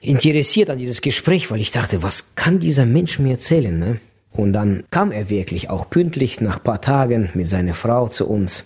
[0.00, 4.00] interessiert an dieses Gespräch, weil ich dachte, was kann dieser Mensch mir erzählen, ne?
[4.30, 8.64] Und dann kam er wirklich auch pünktlich nach paar Tagen mit seiner Frau zu uns.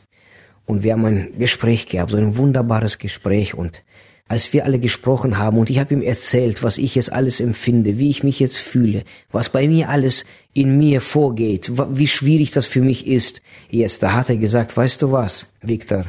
[0.66, 3.54] Und wir haben ein Gespräch gehabt, so ein wunderbares Gespräch.
[3.54, 3.84] Und
[4.30, 7.98] als wir alle gesprochen haben und ich habe ihm erzählt, was ich jetzt alles empfinde,
[7.98, 12.66] wie ich mich jetzt fühle, was bei mir alles in mir vorgeht, wie schwierig das
[12.66, 16.04] für mich ist, jetzt, da hat er gesagt, weißt du was, Victor,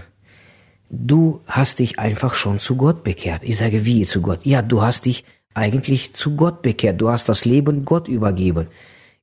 [0.92, 3.42] du hast dich einfach schon zu Gott bekehrt.
[3.44, 4.40] Ich sage, wie zu Gott?
[4.44, 5.24] Ja, du hast dich
[5.54, 8.68] eigentlich zu Gott bekehrt, du hast das Leben Gott übergeben.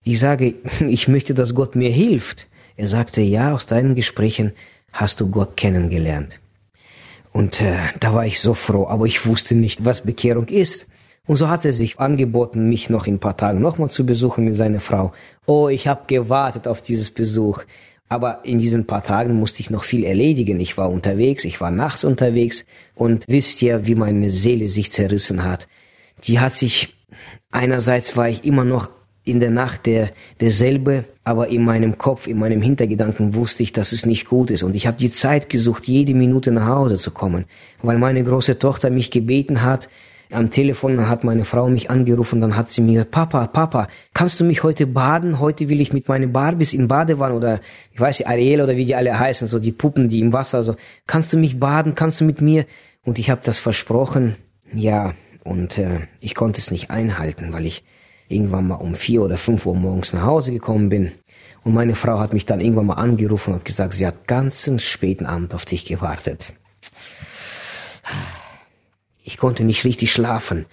[0.02, 2.48] Ich sage, ich möchte, dass Gott mir hilft.
[2.76, 4.52] Er sagte, ja, aus deinen Gesprächen
[4.92, 6.40] hast du Gott kennengelernt.
[7.32, 10.86] Und äh, da war ich so froh, aber ich wusste nicht, was Bekehrung ist.
[11.26, 14.46] Und so hat er sich angeboten, mich noch in ein paar Tagen nochmal zu besuchen
[14.46, 15.12] mit seiner Frau.
[15.44, 17.64] Oh, ich habe gewartet auf dieses Besuch.
[18.08, 20.60] Aber in diesen paar Tagen musste ich noch viel erledigen.
[20.60, 25.44] Ich war unterwegs, ich war nachts unterwegs und wisst ihr, wie meine Seele sich zerrissen
[25.44, 25.68] hat.
[26.24, 26.94] Die hat sich,
[27.50, 28.88] einerseits war ich immer noch
[29.24, 33.92] in der Nacht der, derselbe, aber in meinem Kopf, in meinem Hintergedanken wusste ich, dass
[33.92, 34.62] es nicht gut ist.
[34.62, 37.44] Und ich habe die Zeit gesucht, jede Minute nach Hause zu kommen,
[37.82, 39.90] weil meine große Tochter mich gebeten hat,
[40.30, 44.40] am Telefon hat meine Frau mich angerufen, dann hat sie mir gesagt, Papa, Papa, kannst
[44.40, 45.38] du mich heute baden?
[45.38, 47.60] Heute will ich mit meinen Barbies in Badewanne oder
[47.92, 50.62] ich weiß nicht, Ariel oder wie die alle heißen, so die Puppen, die im Wasser,
[50.62, 51.94] so, kannst du mich baden?
[51.94, 52.66] Kannst du mit mir?
[53.04, 54.36] Und ich habe das versprochen,
[54.72, 55.14] ja,
[55.44, 57.82] und äh, ich konnte es nicht einhalten, weil ich
[58.28, 61.12] irgendwann mal um vier oder fünf Uhr morgens nach Hause gekommen bin.
[61.64, 65.26] Und meine Frau hat mich dann irgendwann mal angerufen und gesagt, sie hat ganzen späten
[65.26, 66.52] Abend auf dich gewartet.
[69.28, 70.64] Ich konnte nicht richtig schlafen.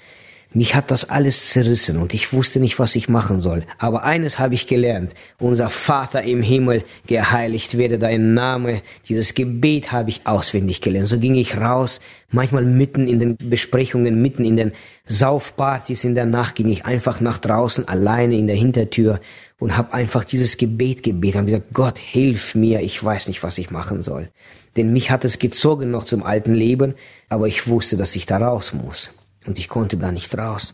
[0.53, 3.65] Mich hat das alles zerrissen und ich wusste nicht, was ich machen soll.
[3.79, 5.11] Aber eines habe ich gelernt.
[5.37, 8.81] Unser Vater im Himmel, geheiligt werde dein Name.
[9.09, 11.09] Dieses Gebet habe ich auswendig gelernt.
[11.09, 11.99] So ging ich raus,
[12.31, 14.71] manchmal mitten in den Besprechungen, mitten in den
[15.05, 19.19] Saufpartys in der Nacht, ging ich einfach nach draußen alleine in der Hintertür
[19.59, 21.35] und habe einfach dieses Gebet gebetet.
[21.35, 24.29] Habe gesagt, Gott, hilf mir, ich weiß nicht, was ich machen soll.
[24.77, 26.95] Denn mich hat es gezogen noch zum alten Leben,
[27.29, 29.11] aber ich wusste, dass ich da raus muss
[29.47, 30.73] und ich konnte da nicht raus.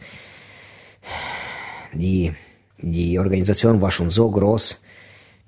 [1.93, 2.31] Die,
[2.79, 4.81] die Organisation war schon so groß,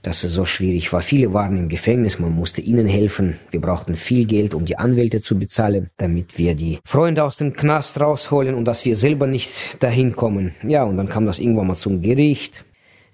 [0.02, 1.02] dass es so schwierig war.
[1.02, 3.40] Viele waren im Gefängnis, man musste ihnen helfen.
[3.52, 7.54] Wir brauchten viel Geld, um die Anwälte zu bezahlen, damit wir die Freunde aus dem
[7.54, 10.54] Knast rausholen und dass wir selber nicht dahin kommen.
[10.68, 12.66] Ja, und dann kam das irgendwann mal zum Gericht.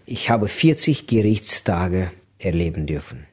[0.08, 3.28] Ich habe 40 Gerichtstage erleben dürfen.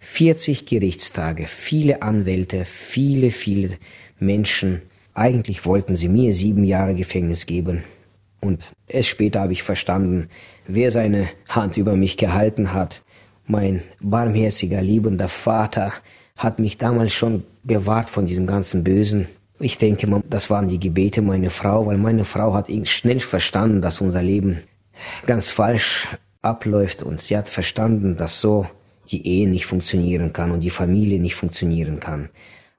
[0.00, 3.76] 40 Gerichtstage, viele Anwälte, viele, viele
[4.18, 4.82] Menschen,
[5.14, 7.84] eigentlich wollten sie mir sieben Jahre Gefängnis geben.
[8.40, 10.28] Und erst später habe ich verstanden,
[10.66, 13.02] wer seine Hand über mich gehalten hat.
[13.46, 15.92] Mein barmherziger, liebender Vater
[16.38, 19.28] hat mich damals schon bewahrt von diesem ganzen Bösen.
[19.58, 24.00] Ich denke, das waren die Gebete meiner Frau, weil meine Frau hat schnell verstanden, dass
[24.00, 24.62] unser Leben
[25.26, 26.08] ganz falsch
[26.40, 28.66] abläuft und sie hat verstanden, dass so
[29.10, 32.30] die Ehe nicht funktionieren kann und die Familie nicht funktionieren kann.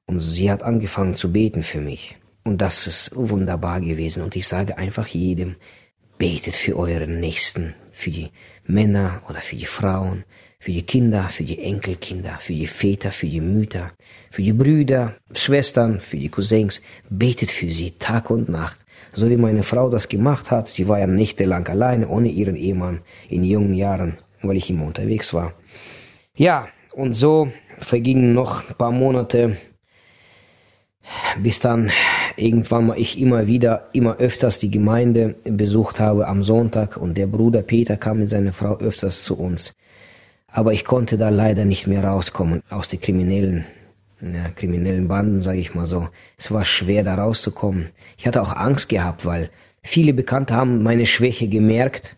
[0.05, 2.17] Und sie hat angefangen zu beten für mich.
[2.43, 4.23] Und das ist wunderbar gewesen.
[4.23, 5.55] Und ich sage einfach jedem,
[6.17, 8.29] betet für euren Nächsten, für die
[8.65, 10.23] Männer oder für die Frauen,
[10.59, 13.91] für die Kinder, für die Enkelkinder, für die Väter, für die Mütter,
[14.29, 16.81] für die Brüder, Schwestern, für die Cousins.
[17.09, 18.77] Betet für sie Tag und Nacht.
[19.13, 20.67] So wie meine Frau das gemacht hat.
[20.67, 25.33] Sie war ja nächtelang alleine, ohne ihren Ehemann, in jungen Jahren, weil ich immer unterwegs
[25.33, 25.53] war.
[26.37, 29.57] Ja, und so vergingen noch ein paar Monate,
[31.41, 31.91] bis dann
[32.37, 37.27] irgendwann mal ich immer wieder, immer öfters die Gemeinde besucht habe am Sonntag und der
[37.27, 39.73] Bruder Peter kam mit seiner Frau öfters zu uns.
[40.47, 43.65] Aber ich konnte da leider nicht mehr rauskommen aus der kriminellen
[44.21, 46.07] ja, kriminellen Banden, sage ich mal so.
[46.37, 47.89] Es war schwer, da rauszukommen.
[48.17, 49.49] Ich hatte auch Angst gehabt, weil
[49.81, 52.17] viele Bekannte haben meine Schwäche gemerkt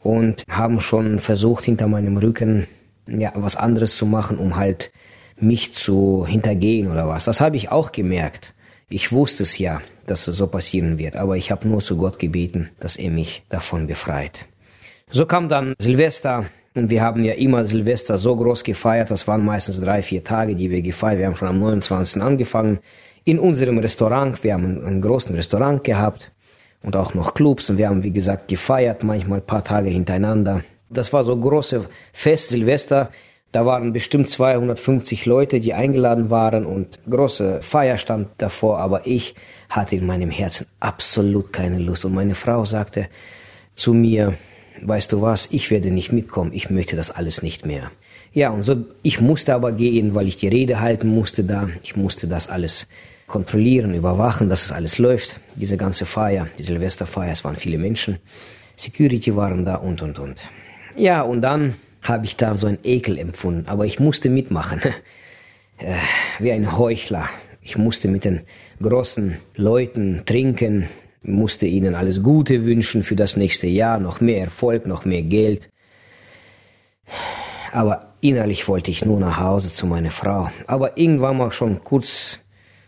[0.00, 2.66] und haben schon versucht, hinter meinem Rücken
[3.06, 4.92] ja, was anderes zu machen, um halt
[5.36, 7.24] mich zu hintergehen oder was.
[7.24, 8.54] Das habe ich auch gemerkt.
[8.88, 12.18] Ich wusste es ja, dass es so passieren wird, aber ich habe nur zu Gott
[12.18, 14.46] gebeten, dass er mich davon befreit.
[15.10, 19.44] So kam dann Silvester und wir haben ja immer Silvester so groß gefeiert, das waren
[19.44, 21.18] meistens drei, vier Tage, die wir gefeiert.
[21.18, 22.22] Wir haben schon am 29.
[22.22, 22.78] angefangen
[23.24, 24.42] in unserem Restaurant.
[24.42, 26.32] Wir haben einen, großen Restaurant gehabt
[26.82, 30.64] und auch noch Clubs und wir haben, wie gesagt, gefeiert, manchmal ein paar Tage hintereinander.
[30.92, 33.10] Das war so große Fest Silvester.
[33.50, 39.34] Da waren bestimmt 250 Leute, die eingeladen waren und große Feier stand davor, aber ich
[39.68, 42.04] hatte in meinem Herzen absolut keine Lust.
[42.04, 43.08] Und meine Frau sagte
[43.74, 44.34] zu mir,
[44.80, 47.90] weißt du was, ich werde nicht mitkommen, ich möchte das alles nicht mehr.
[48.32, 51.68] Ja, und so, ich musste aber gehen, weil ich die Rede halten musste da.
[51.82, 52.86] Ich musste das alles
[53.26, 55.40] kontrollieren, überwachen, dass es alles läuft.
[55.54, 58.18] Diese ganze Feier, die Silvesterfeier, es waren viele Menschen.
[58.76, 60.36] Security waren da und, und, und.
[60.96, 64.80] Ja, und dann habe ich da so einen Ekel empfunden, aber ich musste mitmachen.
[65.78, 65.96] Äh,
[66.38, 67.28] wie ein Heuchler.
[67.60, 68.42] Ich musste mit den
[68.80, 70.88] großen Leuten trinken,
[71.22, 75.70] musste ihnen alles Gute wünschen für das nächste Jahr, noch mehr Erfolg, noch mehr Geld.
[77.72, 80.50] Aber innerlich wollte ich nur nach Hause zu meiner Frau.
[80.68, 82.38] Aber irgendwann mal schon kurz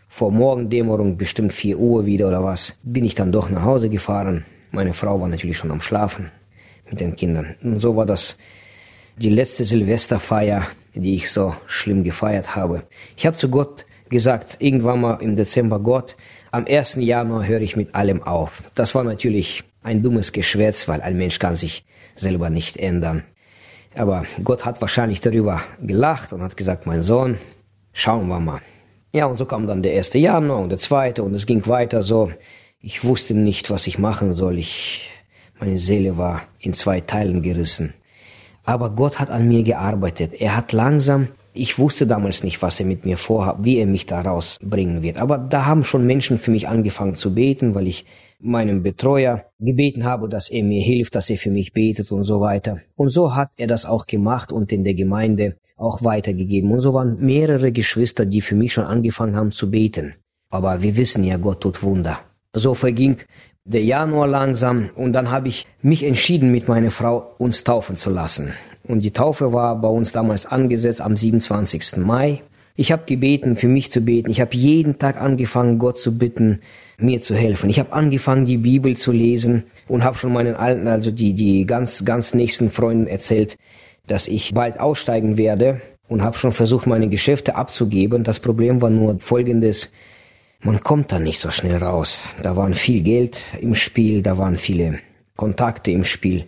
[0.07, 4.45] vor Morgendämmerung, bestimmt 4 Uhr wieder oder was, bin ich dann doch nach Hause gefahren.
[4.71, 6.31] Meine Frau war natürlich schon am Schlafen
[6.89, 7.55] mit den Kindern.
[7.63, 8.37] Und so war das
[9.17, 12.83] die letzte Silvesterfeier, die ich so schlimm gefeiert habe.
[13.15, 16.15] Ich habe zu Gott gesagt, irgendwann mal im Dezember, Gott,
[16.51, 16.95] am 1.
[16.95, 18.63] Januar höre ich mit allem auf.
[18.75, 23.23] Das war natürlich ein dummes Geschwätz, weil ein Mensch kann sich selber nicht ändern.
[23.95, 27.37] Aber Gott hat wahrscheinlich darüber gelacht und hat gesagt, mein Sohn,
[27.93, 28.61] schauen wir mal.
[29.13, 30.13] Ja, und so kam dann der 1.
[30.13, 31.21] Januar und der 2.
[31.21, 32.31] und es ging weiter so.
[32.79, 34.59] Ich wusste nicht, was ich machen soll.
[34.59, 35.09] Ich,
[35.59, 37.93] meine Seele war in zwei Teilen gerissen.
[38.63, 40.33] Aber Gott hat an mir gearbeitet.
[40.39, 44.07] Er hat langsam, ich wusste damals nicht, was er mit mir vorhat, wie er mich
[44.07, 45.17] da rausbringen wird.
[45.17, 48.05] Aber da haben schon Menschen für mich angefangen zu beten, weil ich
[48.39, 52.41] meinem Betreuer gebeten habe, dass er mir hilft, dass er für mich betet und so
[52.41, 52.81] weiter.
[52.95, 56.71] Und so hat er das auch gemacht und in der Gemeinde auch weitergegeben.
[56.71, 60.15] Und so waren mehrere Geschwister, die für mich schon angefangen haben zu beten.
[60.49, 62.19] Aber wir wissen ja, Gott tut Wunder.
[62.53, 63.17] So verging
[63.65, 68.11] der Januar langsam und dann habe ich mich entschieden, mit meiner Frau uns taufen zu
[68.11, 68.53] lassen.
[68.83, 71.97] Und die Taufe war bei uns damals angesetzt am 27.
[71.97, 72.43] Mai.
[72.75, 74.29] Ich habe gebeten, für mich zu beten.
[74.29, 76.59] Ich habe jeden Tag angefangen, Gott zu bitten,
[76.99, 77.69] mir zu helfen.
[77.71, 81.65] Ich habe angefangen, die Bibel zu lesen und habe schon meinen alten, also die, die
[81.65, 83.57] ganz, ganz nächsten Freunden erzählt,
[84.05, 88.23] dass ich bald aussteigen werde und habe schon versucht, meine Geschäfte abzugeben.
[88.23, 89.91] Das Problem war nur folgendes
[90.65, 92.17] man kommt da nicht so schnell raus.
[92.41, 94.99] Da waren viel Geld im Spiel, da waren viele
[95.35, 96.45] Kontakte im Spiel.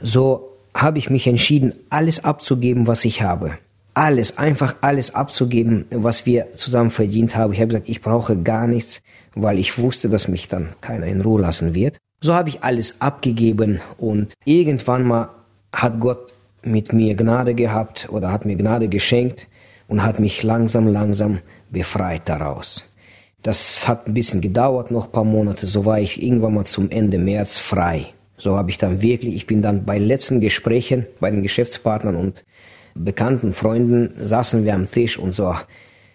[0.00, 3.58] So habe ich mich entschieden, alles abzugeben, was ich habe.
[3.92, 7.52] Alles, einfach alles abzugeben, was wir zusammen verdient haben.
[7.52, 9.02] Ich habe gesagt, ich brauche gar nichts,
[9.34, 11.98] weil ich wusste, dass mich dann keiner in Ruhe lassen wird.
[12.20, 15.30] So habe ich alles abgegeben und irgendwann mal
[15.72, 16.32] hat Gott
[16.62, 19.48] mit mir Gnade gehabt oder hat mir Gnade geschenkt
[19.88, 22.89] und hat mich langsam, langsam befreit daraus.
[23.42, 25.66] Das hat ein bisschen gedauert, noch ein paar Monate.
[25.66, 28.12] So war ich irgendwann mal zum Ende März frei.
[28.36, 32.44] So habe ich dann wirklich, ich bin dann bei letzten Gesprächen bei den Geschäftspartnern und
[32.94, 35.54] bekannten Freunden saßen wir am Tisch und so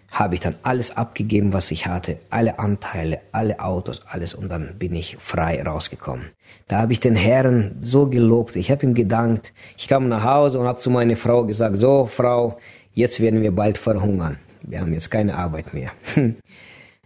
[0.09, 4.75] habe ich dann alles abgegeben, was ich hatte, alle Anteile, alle Autos, alles und dann
[4.79, 6.27] bin ich frei rausgekommen.
[6.67, 9.53] Da habe ich den Herrn so gelobt, ich habe ihm gedankt.
[9.77, 12.57] Ich kam nach Hause und habe zu meiner Frau gesagt, so Frau,
[12.93, 14.38] jetzt werden wir bald verhungern.
[14.61, 15.91] Wir haben jetzt keine Arbeit mehr.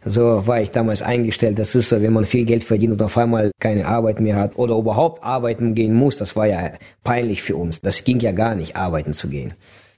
[0.05, 1.59] So war ich damals eingestellt.
[1.59, 4.57] Das ist so, wenn man viel Geld verdient und auf einmal keine Arbeit mehr hat
[4.57, 6.17] oder überhaupt arbeiten gehen muss.
[6.17, 6.71] Das war ja
[7.03, 7.81] peinlich für uns.
[7.81, 9.53] Das ging ja gar nicht, arbeiten zu gehen.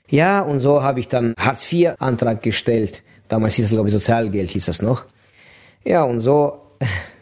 [0.10, 3.04] Ja, und so habe ich dann Hartz-IV-Antrag gestellt.
[3.30, 5.06] Damals hieß das, glaube ich, Sozialgeld hieß das noch.
[5.86, 6.60] Ja, und so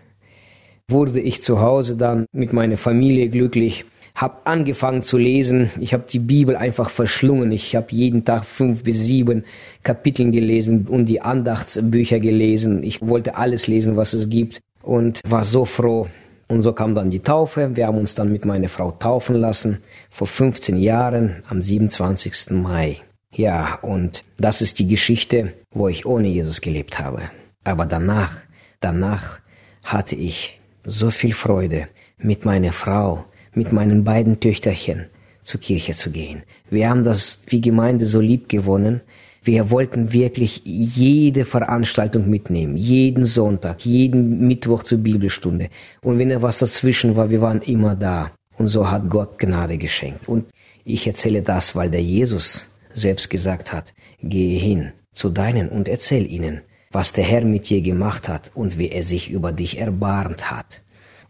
[0.87, 3.85] wurde ich zu Hause dann mit meiner Familie glücklich
[4.15, 5.69] habe angefangen zu lesen.
[5.79, 7.51] Ich habe die Bibel einfach verschlungen.
[7.51, 9.45] Ich habe jeden Tag fünf bis sieben
[9.83, 12.83] Kapitel gelesen und die Andachtsbücher gelesen.
[12.83, 16.07] Ich wollte alles lesen, was es gibt und war so froh.
[16.47, 17.75] Und so kam dann die Taufe.
[17.75, 22.51] Wir haben uns dann mit meiner Frau taufen lassen vor 15 Jahren am 27.
[22.51, 22.97] Mai.
[23.31, 27.21] Ja, und das ist die Geschichte, wo ich ohne Jesus gelebt habe.
[27.63, 28.37] Aber danach,
[28.79, 29.39] danach
[29.83, 33.25] hatte ich so viel Freude mit meiner Frau,
[33.59, 35.07] mit meinen beiden Töchterchen
[35.43, 36.43] zur Kirche zu gehen.
[36.69, 39.01] Wir haben das wie Gemeinde so lieb gewonnen.
[39.43, 45.67] Wir wollten wirklich jede Veranstaltung mitnehmen, jeden Sonntag, jeden Mittwoch zur Bibelstunde.
[46.01, 48.31] Und wenn etwas dazwischen war, wir waren immer da.
[48.57, 50.29] Und so hat Gott Gnade geschenkt.
[50.29, 50.45] Und
[50.85, 53.93] ich erzähle das, weil der Jesus selbst gesagt hat,
[54.23, 58.77] gehe hin zu deinen und erzähl ihnen, was der Herr mit dir gemacht hat und
[58.77, 60.81] wie er sich über dich erbarmt hat.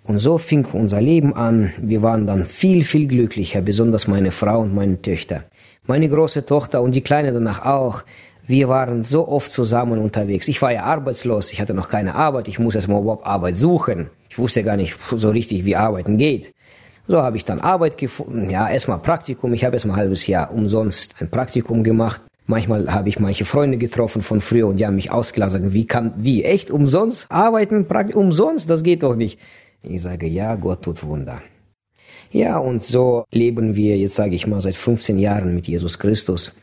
[0.09, 1.71] Und so fing unser Leben an.
[1.77, 5.43] Wir waren dann viel, viel glücklicher, besonders meine Frau und meine Töchter.
[5.85, 8.01] Meine große Tochter und die Kleine danach auch.
[8.47, 10.47] Wir waren so oft zusammen unterwegs.
[10.47, 14.09] Ich war ja arbeitslos, ich hatte noch keine Arbeit, ich musste erstmal überhaupt Arbeit suchen.
[14.29, 16.55] Ich wusste gar nicht so richtig, wie Arbeiten geht.
[17.07, 19.53] So habe ich dann Arbeit gefunden, ja, erstmal Praktikum.
[19.53, 22.23] Ich habe erstmal ein halbes Jahr umsonst ein Praktikum gemacht.
[22.47, 25.71] Manchmal habe ich manche Freunde getroffen von früher und die haben mich ausgelassen.
[25.71, 27.85] Wie kann, wie, echt umsonst arbeiten?
[28.15, 28.71] Umsonst?
[28.71, 29.37] Das geht doch nicht.
[29.83, 31.41] Ich sage, ja, Gott tut Wunder.
[32.31, 36.55] Ja, und so leben wir jetzt, sage ich mal, seit 15 Jahren mit Jesus Christus.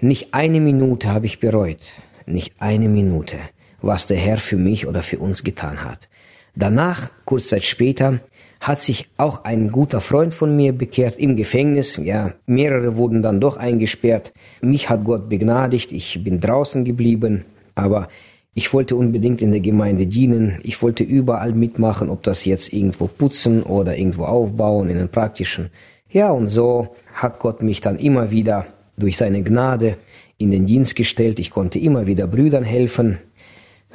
[0.00, 1.80] Nicht eine Minute habe ich bereut.
[2.26, 3.36] Nicht eine Minute,
[3.80, 6.08] was der Herr für mich oder für uns getan hat.
[6.56, 8.20] Danach, kurz Zeit später,
[8.60, 11.96] hat sich auch ein guter Freund von mir bekehrt im Gefängnis.
[11.98, 14.32] Ja, mehrere wurden dann doch eingesperrt.
[14.62, 15.92] Mich hat Gott begnadigt.
[15.92, 17.44] Ich bin draußen geblieben.
[17.74, 18.08] Aber
[18.54, 20.60] ich wollte unbedingt in der Gemeinde dienen.
[20.62, 25.70] Ich wollte überall mitmachen, ob das jetzt irgendwo putzen oder irgendwo aufbauen in den praktischen.
[26.08, 29.96] Ja, und so hat Gott mich dann immer wieder durch seine Gnade
[30.38, 31.40] in den Dienst gestellt.
[31.40, 33.18] Ich konnte immer wieder Brüdern helfen.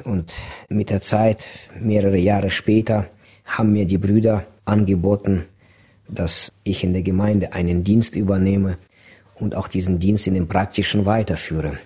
[0.04, 0.34] Und
[0.68, 1.46] mit der Zeit,
[1.80, 3.08] mehrere Jahre später,
[3.46, 5.46] haben mir die Brüder angeboten,
[6.10, 8.78] dass ich in der Gemeinde einen Dienst übernehme
[9.36, 11.78] und auch diesen Dienst in den praktischen weiterführe.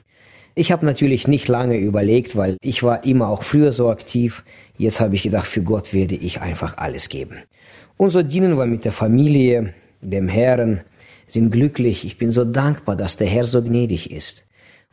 [0.56, 4.44] Ich habe natürlich nicht lange überlegt, weil ich war immer auch früher so aktiv.
[4.78, 7.38] Jetzt habe ich gedacht, für Gott werde ich einfach alles geben.
[7.98, 10.82] Und so dienen wir mit der Familie, dem Herrn,
[11.28, 12.06] sind glücklich.
[12.06, 14.46] Ich bin so dankbar, dass der Herr so gnädig ist.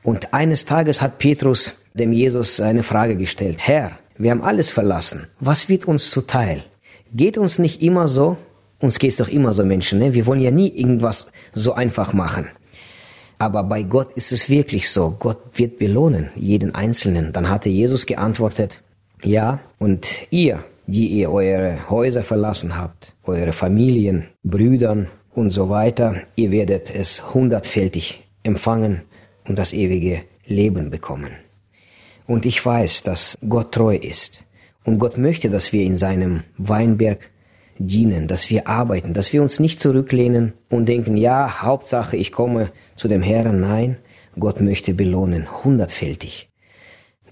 [0.02, 3.66] Und eines Tages hat Petrus dem Jesus eine Frage gestellt.
[3.66, 5.26] Herr, wir haben alles verlassen.
[5.40, 6.64] Was wird uns zuteil?
[7.12, 8.38] Geht uns nicht immer so?
[8.78, 9.98] Uns geht's doch immer so, Menschen.
[9.98, 10.14] Ne?
[10.14, 12.46] Wir wollen ja nie irgendwas so einfach machen.
[13.40, 15.16] Aber bei Gott ist es wirklich so.
[15.18, 17.32] Gott wird belohnen, jeden Einzelnen.
[17.32, 18.82] Dann hatte Jesus geantwortet,
[19.22, 26.16] ja, und ihr, die ihr eure Häuser verlassen habt, eure Familien, Brüdern und so weiter,
[26.36, 29.00] ihr werdet es hundertfältig empfangen
[29.48, 31.30] und das ewige Leben bekommen.
[32.26, 34.44] Und ich weiß, dass Gott treu ist.
[34.84, 37.30] Und Gott möchte, dass wir in seinem Weinberg
[37.80, 42.70] dienen, dass wir arbeiten, dass wir uns nicht zurücklehnen und denken, ja, Hauptsache, ich komme
[42.94, 43.60] zu dem Herrn.
[43.60, 43.96] Nein,
[44.38, 46.48] Gott möchte belohnen, hundertfältig.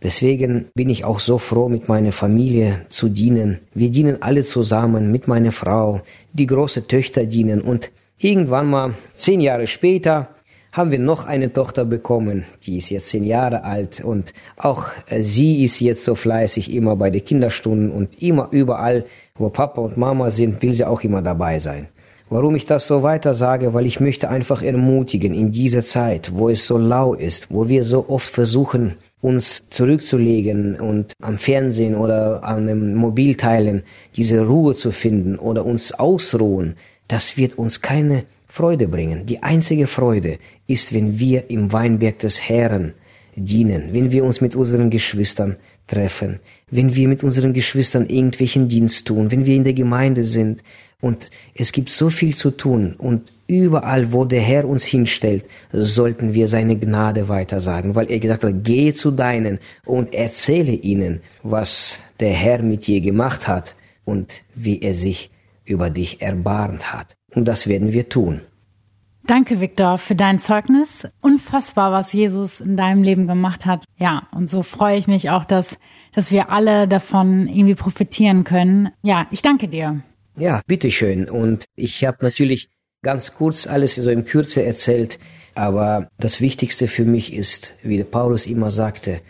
[0.03, 3.59] Deswegen bin ich auch so froh, mit meiner Familie zu dienen.
[3.75, 6.01] Wir dienen alle zusammen mit meiner Frau,
[6.33, 10.29] die große Töchter dienen und irgendwann mal zehn Jahre später
[10.71, 15.23] haben wir noch eine Tochter bekommen, die ist jetzt zehn Jahre alt und auch äh,
[15.23, 19.05] sie ist jetzt so fleißig immer bei den Kinderstunden und immer überall,
[19.39, 21.89] wo Papa und Mama sind, will sie auch immer dabei sein.
[22.31, 26.51] Warum ich das so weiter sage, weil ich möchte einfach ermutigen in dieser Zeit, wo
[26.51, 32.45] es so lau ist, wo wir so oft versuchen, uns zurückzulegen und am Fernsehen oder
[32.45, 33.83] an einem Mobilteilen
[34.15, 36.77] diese Ruhe zu finden oder uns ausruhen,
[37.09, 39.25] das wird uns keine Freude bringen.
[39.25, 42.93] Die einzige Freude ist, wenn wir im Weinberg des Herrn
[43.37, 45.57] dienen, wenn wir uns mit unseren Geschwistern
[45.89, 50.63] treffen, wenn wir mit unseren Geschwistern irgendwelchen Dienst tun, wenn wir in der Gemeinde sind.
[51.01, 56.35] Und es gibt so viel zu tun und überall, wo der Herr uns hinstellt, sollten
[56.35, 62.01] wir seine Gnade weitersagen, weil er gesagt hat, gehe zu deinen und erzähle ihnen, was
[62.21, 63.75] der Herr mit dir gemacht hat
[64.05, 65.31] und wie er sich
[65.65, 67.17] über dich erbarmt hat.
[67.35, 68.41] Und das werden wir tun.
[69.29, 71.07] Danke, Viktor, für dein Zeugnis.
[71.21, 73.85] Unfassbar, was Jesus in deinem Leben gemacht hat.
[73.99, 75.77] Ja, und so freue ich mich auch, dass,
[76.15, 78.89] dass wir alle davon irgendwie profitieren können.
[79.03, 80.01] Ja, ich danke dir.
[80.39, 81.29] Ja, bitteschön.
[81.29, 82.71] Und ich habe natürlich
[83.03, 85.19] ganz kurz alles so im Kürze erzählt,
[85.55, 89.21] aber das Wichtigste für mich ist, wie Paulus immer sagte,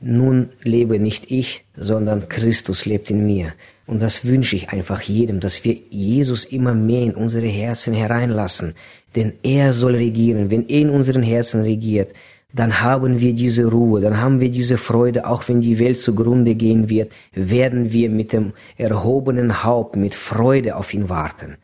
[0.00, 3.54] nun lebe nicht ich, sondern Christus lebt in mir.
[3.88, 8.74] Und das wünsche ich einfach jedem, dass wir Jesus immer mehr in unsere Herzen hereinlassen.
[9.16, 10.50] Denn er soll regieren.
[10.50, 12.12] Wenn er in unseren Herzen regiert,
[12.52, 16.54] dann haben wir diese Ruhe, dann haben wir diese Freude, auch wenn die Welt zugrunde
[16.54, 21.56] gehen wird, werden wir mit dem erhobenen Haupt, mit Freude auf ihn warten.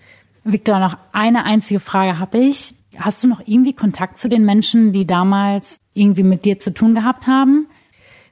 [0.44, 2.74] Victor, noch eine einzige Frage habe ich.
[2.96, 6.94] Hast du noch irgendwie Kontakt zu den Menschen, die damals irgendwie mit dir zu tun
[6.94, 7.66] gehabt haben?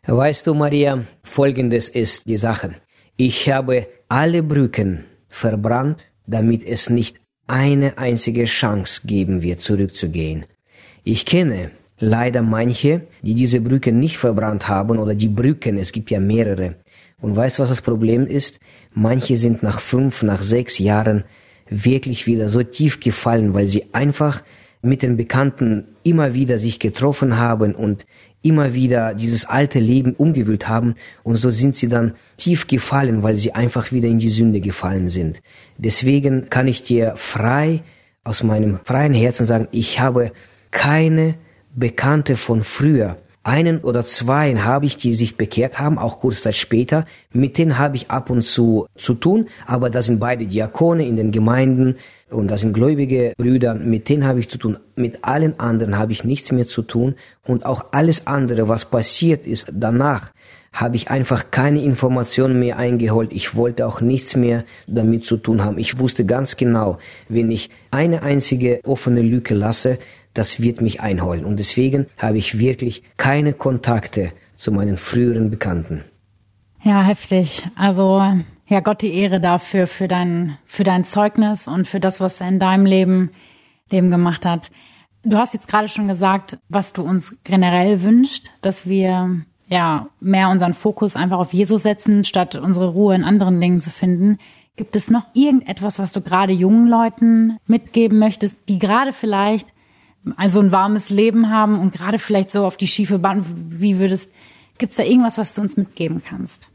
[0.07, 2.74] Weißt du, Maria, folgendes ist die Sache.
[3.16, 10.46] Ich habe alle Brücken verbrannt, damit es nicht eine einzige Chance geben wird, zurückzugehen.
[11.04, 16.10] Ich kenne leider manche, die diese Brücke nicht verbrannt haben oder die Brücken, es gibt
[16.10, 16.76] ja mehrere.
[17.20, 18.60] Und weißt du, was das Problem ist?
[18.94, 21.24] Manche sind nach fünf, nach sechs Jahren
[21.68, 24.42] wirklich wieder so tief gefallen, weil sie einfach
[24.82, 28.04] mit den Bekannten immer wieder sich getroffen haben und
[28.43, 33.36] immer wieder dieses alte Leben umgewühlt haben und so sind sie dann tief gefallen, weil
[33.36, 35.40] sie einfach wieder in die Sünde gefallen sind.
[35.78, 37.82] Deswegen kann ich dir frei
[38.24, 40.32] aus meinem freien Herzen sagen, ich habe
[40.70, 41.36] keine
[41.74, 43.18] Bekannte von früher.
[43.45, 47.07] Einen oder zwei habe ich, die sich bekehrt haben, auch kurz Zeit später.
[47.32, 51.16] Mit denen habe ich ab und zu zu tun, aber das sind beide Diakone in
[51.16, 51.97] den Gemeinden
[52.30, 53.74] und das sind gläubige Brüder.
[53.74, 54.78] Mit denen habe ich zu tun.
[54.95, 59.45] Mit allen anderen habe ich nichts mehr zu tun und auch alles andere, was passiert
[59.45, 60.30] ist danach,
[60.72, 63.32] habe ich einfach keine Informationen mehr eingeholt.
[63.32, 65.78] Ich wollte auch nichts mehr damit zu tun haben.
[65.78, 69.99] Ich wusste ganz genau, wenn ich eine einzige offene Lücke lasse,
[70.35, 71.45] das wird mich einholen.
[71.45, 76.05] Und deswegen habe ich wirklich keine Kontakte zu meinen früheren Bekannten.
[76.83, 77.64] Ja, heftig.
[77.76, 78.22] Also,
[78.66, 82.49] ja, Gott die Ehre dafür, für dein, für dein Zeugnis und für das, was er
[82.49, 83.30] in deinem Leben,
[83.91, 84.70] Leben gemacht hat.
[85.24, 90.49] Du hast jetzt gerade schon gesagt, was du uns generell wünscht, dass wir ja mehr
[90.49, 94.39] unseren Fokus einfach auf Jesus setzen, statt unsere Ruhe in anderen Dingen zu finden.
[94.76, 99.68] Gibt es noch irgendetwas, was du gerade jungen Leuten mitgeben möchtest, die gerade vielleicht
[100.36, 104.30] also ein warmes Leben haben und gerade vielleicht so auf die schiefe Bahn, wie würdest,
[104.78, 106.68] gibt's da irgendwas, was du uns mitgeben kannst?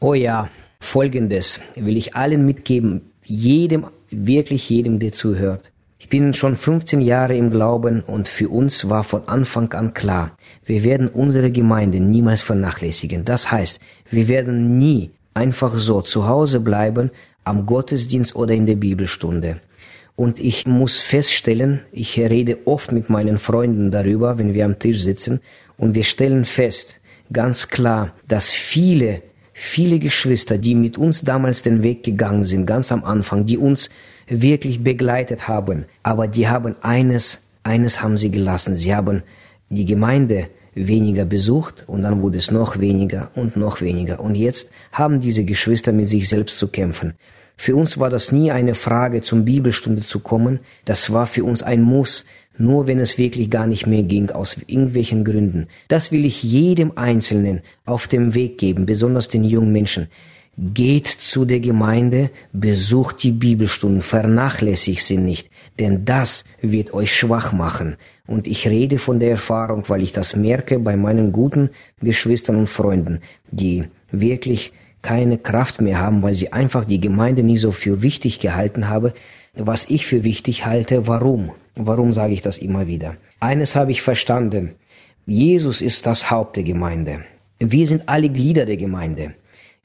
[0.00, 0.48] Oh ja,
[0.80, 5.72] folgendes will ich allen mitgeben, jedem, wirklich jedem, der zuhört.
[6.00, 10.36] Ich bin schon 15 Jahre im Glauben und für uns war von Anfang an klar,
[10.64, 13.24] wir werden unsere Gemeinde niemals vernachlässigen.
[13.24, 17.10] Das heißt, wir werden nie einfach so zu Hause bleiben
[17.44, 19.60] am Gottesdienst oder in der Bibelstunde.
[20.18, 25.00] Und ich muss feststellen, ich rede oft mit meinen Freunden darüber, wenn wir am Tisch
[25.00, 25.38] sitzen,
[25.76, 26.98] und wir stellen fest,
[27.32, 32.90] ganz klar, dass viele, viele Geschwister, die mit uns damals den Weg gegangen sind, ganz
[32.90, 33.90] am Anfang, die uns
[34.26, 38.74] wirklich begleitet haben, aber die haben eines, eines haben sie gelassen.
[38.74, 39.22] Sie haben
[39.70, 44.18] die Gemeinde weniger besucht und dann wurde es noch weniger und noch weniger.
[44.18, 47.14] Und jetzt haben diese Geschwister mit sich selbst zu kämpfen.
[47.60, 50.60] Für uns war das nie eine Frage, zum Bibelstunde zu kommen.
[50.84, 52.24] Das war für uns ein Muss,
[52.56, 55.66] nur wenn es wirklich gar nicht mehr ging, aus irgendwelchen Gründen.
[55.88, 60.06] Das will ich jedem Einzelnen auf dem Weg geben, besonders den jungen Menschen.
[60.56, 65.50] Geht zu der Gemeinde, besucht die Bibelstunden, vernachlässigt sie nicht,
[65.80, 67.96] denn das wird euch schwach machen.
[68.26, 72.68] Und ich rede von der Erfahrung, weil ich das merke bei meinen guten Geschwistern und
[72.68, 74.72] Freunden, die wirklich
[75.08, 79.14] keine Kraft mehr haben, weil sie einfach die Gemeinde nie so für wichtig gehalten habe,
[79.54, 81.06] was ich für wichtig halte.
[81.06, 81.52] Warum?
[81.76, 83.16] Warum sage ich das immer wieder?
[83.40, 84.74] Eines habe ich verstanden.
[85.24, 87.20] Jesus ist das Haupt der Gemeinde.
[87.58, 89.32] Wir sind alle Glieder der Gemeinde.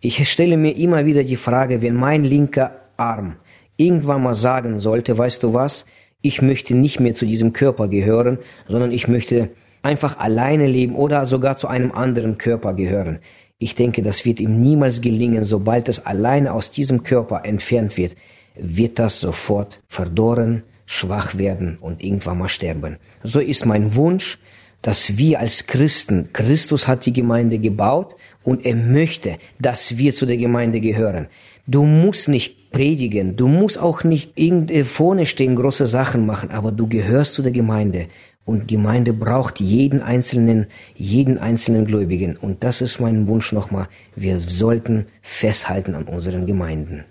[0.01, 3.37] Ich stelle mir immer wieder die Frage, wenn mein linker Arm
[3.77, 5.85] irgendwann mal sagen sollte, weißt du was,
[6.21, 9.51] ich möchte nicht mehr zu diesem Körper gehören, sondern ich möchte
[9.83, 13.19] einfach alleine leben oder sogar zu einem anderen Körper gehören.
[13.63, 18.17] Ich denke, das wird ihm niemals gelingen, sobald es alleine aus diesem Körper entfernt wird,
[18.55, 22.97] wird das sofort verdorren, schwach werden und irgendwann mal sterben.
[23.23, 24.37] So ist mein Wunsch,
[24.81, 30.25] dass wir als Christen, Christus hat die Gemeinde gebaut und er möchte, dass wir zu
[30.25, 31.27] der Gemeinde gehören.
[31.65, 36.73] Du musst nicht predigen, du musst auch nicht irgendwo vorne stehen, große Sachen machen, aber
[36.73, 38.07] du gehörst zu der Gemeinde
[38.45, 42.35] und Gemeinde braucht jeden einzelnen, jeden einzelnen Gläubigen.
[42.35, 43.87] Und das ist mein Wunsch nochmal.
[44.15, 47.05] Wir sollten festhalten an unseren Gemeinden.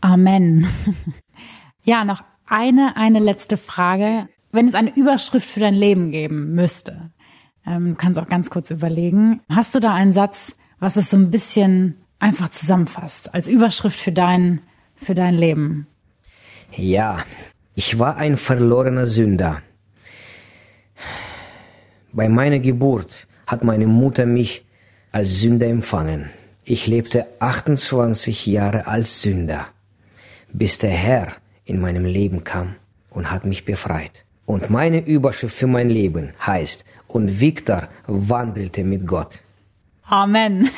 [0.00, 0.66] Amen.
[1.88, 4.28] Ja, noch eine, eine letzte Frage.
[4.52, 7.12] Wenn es eine Überschrift für dein Leben geben müsste,
[7.66, 9.40] ähm, kannst auch ganz kurz überlegen.
[9.48, 14.12] Hast du da einen Satz, was es so ein bisschen einfach zusammenfasst, als Überschrift für
[14.12, 14.60] dein,
[14.96, 15.86] für dein Leben?
[16.76, 17.20] Ja,
[17.74, 19.62] ich war ein verlorener Sünder.
[22.18, 24.64] Bei meiner Geburt hat meine Mutter mich
[25.12, 26.30] als Sünder empfangen.
[26.64, 29.68] Ich lebte 28 Jahre als Sünder,
[30.52, 31.28] bis der Herr
[31.64, 32.74] in meinem Leben kam
[33.10, 34.24] und hat mich befreit.
[34.46, 39.38] Und meine Überschrift für mein Leben heißt, und Victor wandelte mit Gott.
[40.02, 40.68] Amen.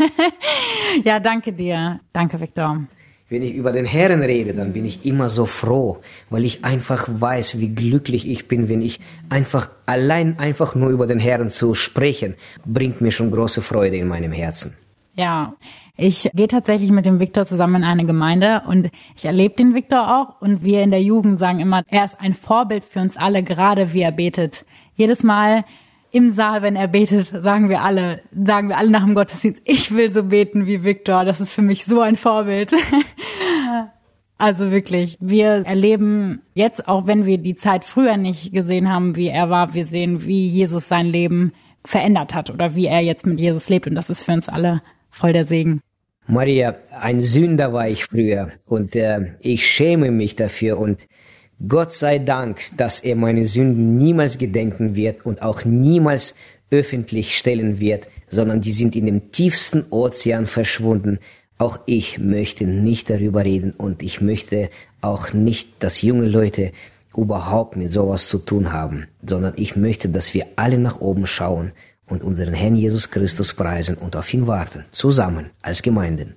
[1.04, 2.00] ja, danke dir.
[2.12, 2.84] Danke, Victor.
[3.30, 5.98] Wenn ich über den Herrn rede, dann bin ich immer so froh,
[6.30, 11.06] weil ich einfach weiß, wie glücklich ich bin, wenn ich einfach allein einfach nur über
[11.06, 12.34] den Herrn zu sprechen,
[12.66, 14.74] bringt mir schon große Freude in meinem Herzen.
[15.14, 15.54] Ja,
[15.96, 20.00] ich gehe tatsächlich mit dem Viktor zusammen in eine Gemeinde und ich erlebe den Viktor
[20.18, 23.44] auch und wir in der Jugend sagen immer, er ist ein Vorbild für uns alle,
[23.44, 24.64] gerade wie er betet.
[24.96, 25.64] Jedes Mal,
[26.12, 29.94] im Saal, wenn er betet, sagen wir alle, sagen wir alle nach dem Gottesdienst, ich
[29.94, 31.24] will so beten wie Viktor.
[31.24, 32.72] Das ist für mich so ein Vorbild.
[34.40, 39.28] Also wirklich, wir erleben jetzt, auch wenn wir die Zeit früher nicht gesehen haben, wie
[39.28, 41.52] er war, wir sehen, wie Jesus sein Leben
[41.84, 43.86] verändert hat oder wie er jetzt mit Jesus lebt.
[43.86, 44.80] Und das ist für uns alle
[45.10, 45.82] voll der Segen.
[46.26, 51.06] Maria, ein Sünder war ich früher und äh, ich schäme mich dafür und
[51.66, 56.34] Gott sei Dank, dass er meine Sünden niemals gedenken wird und auch niemals
[56.70, 61.18] öffentlich stellen wird, sondern die sind in dem tiefsten Ozean verschwunden.
[61.58, 64.70] Auch ich möchte nicht darüber reden und ich möchte
[65.02, 66.72] auch nicht, dass junge Leute
[67.14, 71.72] überhaupt mit sowas zu tun haben, sondern ich möchte, dass wir alle nach oben schauen
[72.08, 76.36] und unseren Herrn Jesus Christus preisen und auf ihn warten, zusammen als Gemeinden.